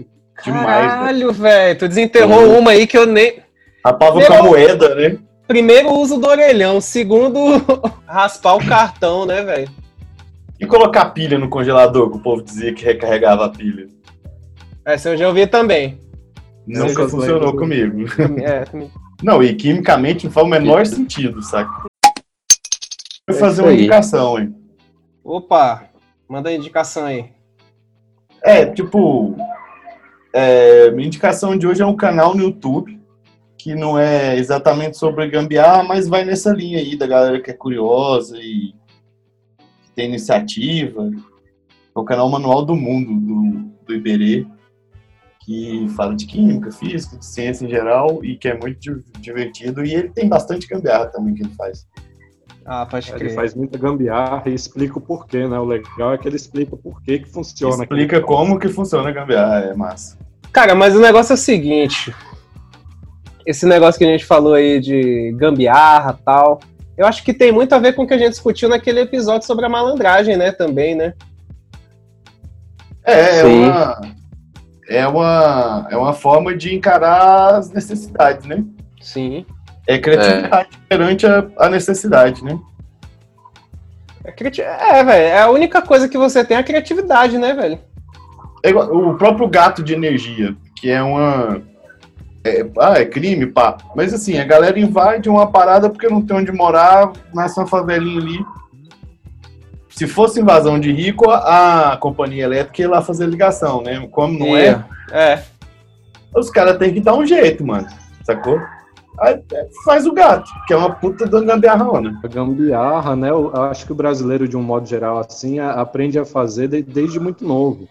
[0.45, 1.79] Demais, Caralho, velho.
[1.79, 3.41] Tu desenterrou uma aí que eu nem.
[3.85, 5.19] rapava Meu- com a moeda, né?
[5.47, 6.81] Primeiro, uso do orelhão.
[6.81, 7.41] Segundo,
[8.07, 9.69] raspar o cartão, né, velho?
[10.59, 13.89] E colocar pilha no congelador, que o povo dizia que recarregava a pilha.
[14.85, 15.99] Essa eu já ouvi também.
[16.67, 17.59] Nunca Nunca funcionou lembro.
[17.59, 18.05] comigo.
[18.43, 18.91] É, também.
[19.23, 21.71] Não, e quimicamente não faz o menor sentido, saca?
[23.29, 24.55] Vou É fazer uma indicação, hein?
[25.23, 25.89] Opa,
[26.29, 27.31] manda a indicação aí.
[28.43, 29.37] É, tipo,
[30.33, 33.01] é, minha indicação de hoje é um canal no YouTube
[33.57, 37.55] que não é exatamente sobre gambiarra, mas vai nessa linha aí da galera que é
[37.55, 38.75] curiosa e
[39.85, 41.09] que tem iniciativa.
[41.95, 44.45] É o canal Manual do Mundo, do, do Iberê,
[45.45, 49.85] que fala de química, física, de ciência em geral e que é muito di- divertido.
[49.85, 51.87] E ele tem bastante gambiarra também que ele faz.
[52.65, 55.59] Ah, pode Ele faz muita gambiarra e explica o porquê, né?
[55.59, 57.83] O legal é que ele explica o porquê que funciona.
[57.83, 60.17] Explica aquele como que funciona a gambiarra, é massa.
[60.53, 62.15] Cara, mas o negócio é o seguinte.
[63.45, 66.61] Esse negócio que a gente falou aí de gambiarra e tal.
[66.97, 69.45] Eu acho que tem muito a ver com o que a gente discutiu naquele episódio
[69.45, 70.53] sobre a malandragem, né?
[70.53, 71.15] Também, né?
[73.05, 73.65] É, é Sim.
[73.65, 74.01] uma,
[74.89, 78.65] é uma é uma forma de encarar as necessidades, né?
[79.01, 79.45] Sim.
[79.87, 82.59] É criatividade perante a, a necessidade, né?
[84.25, 85.25] É, é, velho.
[85.27, 87.79] É a única coisa que você tem é a criatividade, né, velho?
[88.63, 91.61] É igual- o próprio gato de energia, que é uma.
[92.45, 93.77] é- ah, é crime, pá.
[93.97, 98.21] Mas assim, a galera invade uma parada porque não tem onde morar, nasce uma favelinha
[98.21, 98.47] ali.
[99.95, 104.07] Se fosse invasão de rico, a, companhia elétrica ia lá fazer ligação, né?
[104.11, 105.43] Como não é, É.
[106.35, 107.87] os caras têm que dar um jeito, mano.
[108.25, 108.59] Sacou?
[109.21, 112.19] Aí é, faz o gato, que é uma puta da gambiarrona.
[112.25, 113.29] A gambiarra, né?
[113.31, 117.21] Eu acho que o brasileiro, de um modo geral, assim, aprende a fazer de- desde
[117.21, 117.87] muito novo.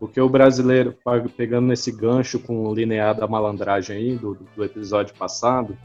[0.00, 0.94] Porque o brasileiro,
[1.36, 5.78] pegando nesse gancho com o linear da malandragem aí, do, do episódio passado,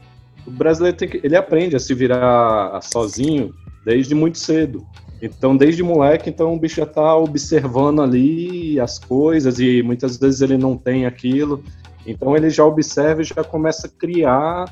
[0.46, 3.54] o brasileiro tem que, ele aprende a se virar sozinho
[3.86, 4.84] desde muito cedo.
[5.22, 10.40] Então, desde moleque, então o bicho já tá observando ali as coisas e muitas vezes
[10.40, 11.62] ele não tem aquilo.
[12.04, 14.64] Então ele já observa e já começa a criar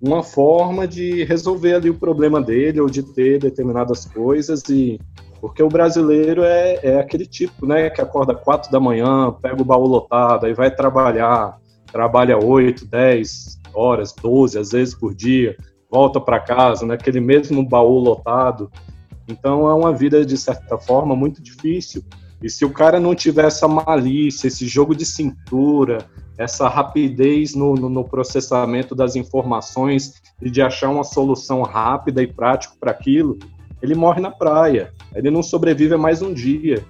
[0.00, 4.98] uma forma de resolver ali o problema dele ou de ter determinadas coisas e
[5.42, 9.64] porque o brasileiro é, é aquele tipo, né, que acorda quatro da manhã, pega o
[9.64, 11.58] baú lotado, aí vai trabalhar,
[11.92, 15.54] trabalha 8, 10 horas, 12 às vezes por dia,
[15.90, 18.70] volta para casa naquele mesmo baú lotado.
[19.28, 22.02] Então é uma vida de certa forma muito difícil.
[22.42, 26.06] E se o cara não tiver essa malícia, esse jogo de cintura,
[26.38, 32.26] essa rapidez no, no, no processamento das informações e de achar uma solução rápida e
[32.28, 33.38] prática para aquilo,
[33.82, 34.92] ele morre na praia.
[35.14, 36.84] Ele não sobrevive mais um dia.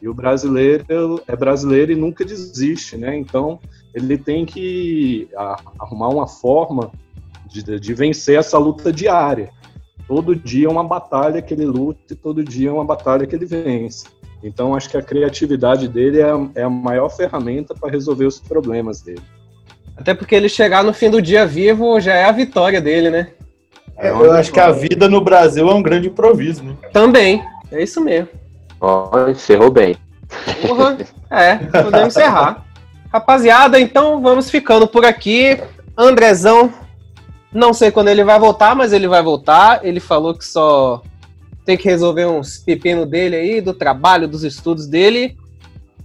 [0.00, 3.16] E o brasileiro é brasileiro e nunca desiste, né?
[3.16, 3.60] Então
[3.94, 6.90] ele tem que a- arrumar uma forma
[7.46, 9.50] de, de vencer essa luta diária.
[10.06, 13.34] Todo dia é uma batalha que ele luta e todo dia é uma batalha que
[13.34, 14.06] ele vence.
[14.42, 18.38] Então acho que a criatividade dele é a, é a maior ferramenta para resolver os
[18.38, 19.22] problemas dele.
[19.96, 23.28] Até porque ele chegar no fim do dia vivo já é a vitória dele, né?
[23.96, 26.74] É, eu acho que a vida no Brasil é um grande improviso, né?
[26.92, 27.44] Também.
[27.70, 28.28] É isso mesmo.
[28.80, 29.96] Ó, encerrou bem.
[30.66, 30.98] Porra,
[31.30, 32.64] é, podemos encerrar.
[33.12, 35.60] Rapaziada, então vamos ficando por aqui.
[35.96, 36.72] Andrezão,
[37.52, 39.84] não sei quando ele vai voltar, mas ele vai voltar.
[39.84, 41.02] Ele falou que só
[41.64, 45.36] tem que resolver uns pepinos dele aí, do trabalho, dos estudos dele.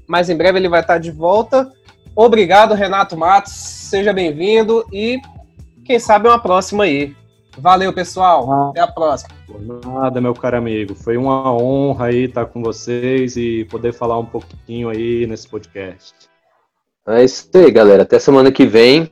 [0.05, 1.71] Mas em breve ele vai estar de volta.
[2.15, 3.53] Obrigado, Renato Matos.
[3.53, 5.19] Seja bem-vindo e
[5.85, 7.15] quem sabe uma próxima aí.
[7.57, 8.69] Valeu, pessoal.
[8.69, 9.29] Até a próxima.
[9.47, 10.93] Por nada, meu caro amigo.
[10.93, 16.13] Foi uma honra aí estar com vocês e poder falar um pouquinho aí nesse podcast.
[17.07, 18.03] É isso aí, galera.
[18.03, 19.09] Até semana que vem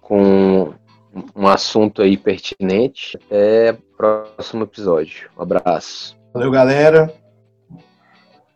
[0.00, 0.72] com
[1.34, 3.18] um assunto aí pertinente.
[3.30, 5.30] É próximo episódio.
[5.36, 6.16] Um abraço.
[6.32, 7.12] Valeu, galera.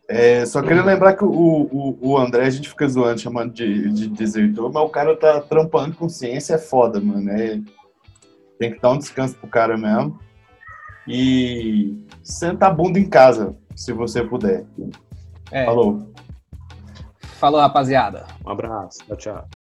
[0.09, 3.93] É, só queria lembrar que o, o, o André, a gente fica zoando, chamando de,
[3.93, 7.31] de desertor, mas o cara tá trampando com ciência, é foda, mano.
[7.31, 7.61] É,
[8.59, 10.19] tem que dar um descanso pro cara mesmo.
[11.07, 14.67] E senta a bunda em casa, se você puder.
[15.53, 16.13] É, Falou.
[17.39, 18.27] falou, rapaziada.
[18.45, 18.99] Um abraço.
[19.07, 19.60] Tchau, tchau.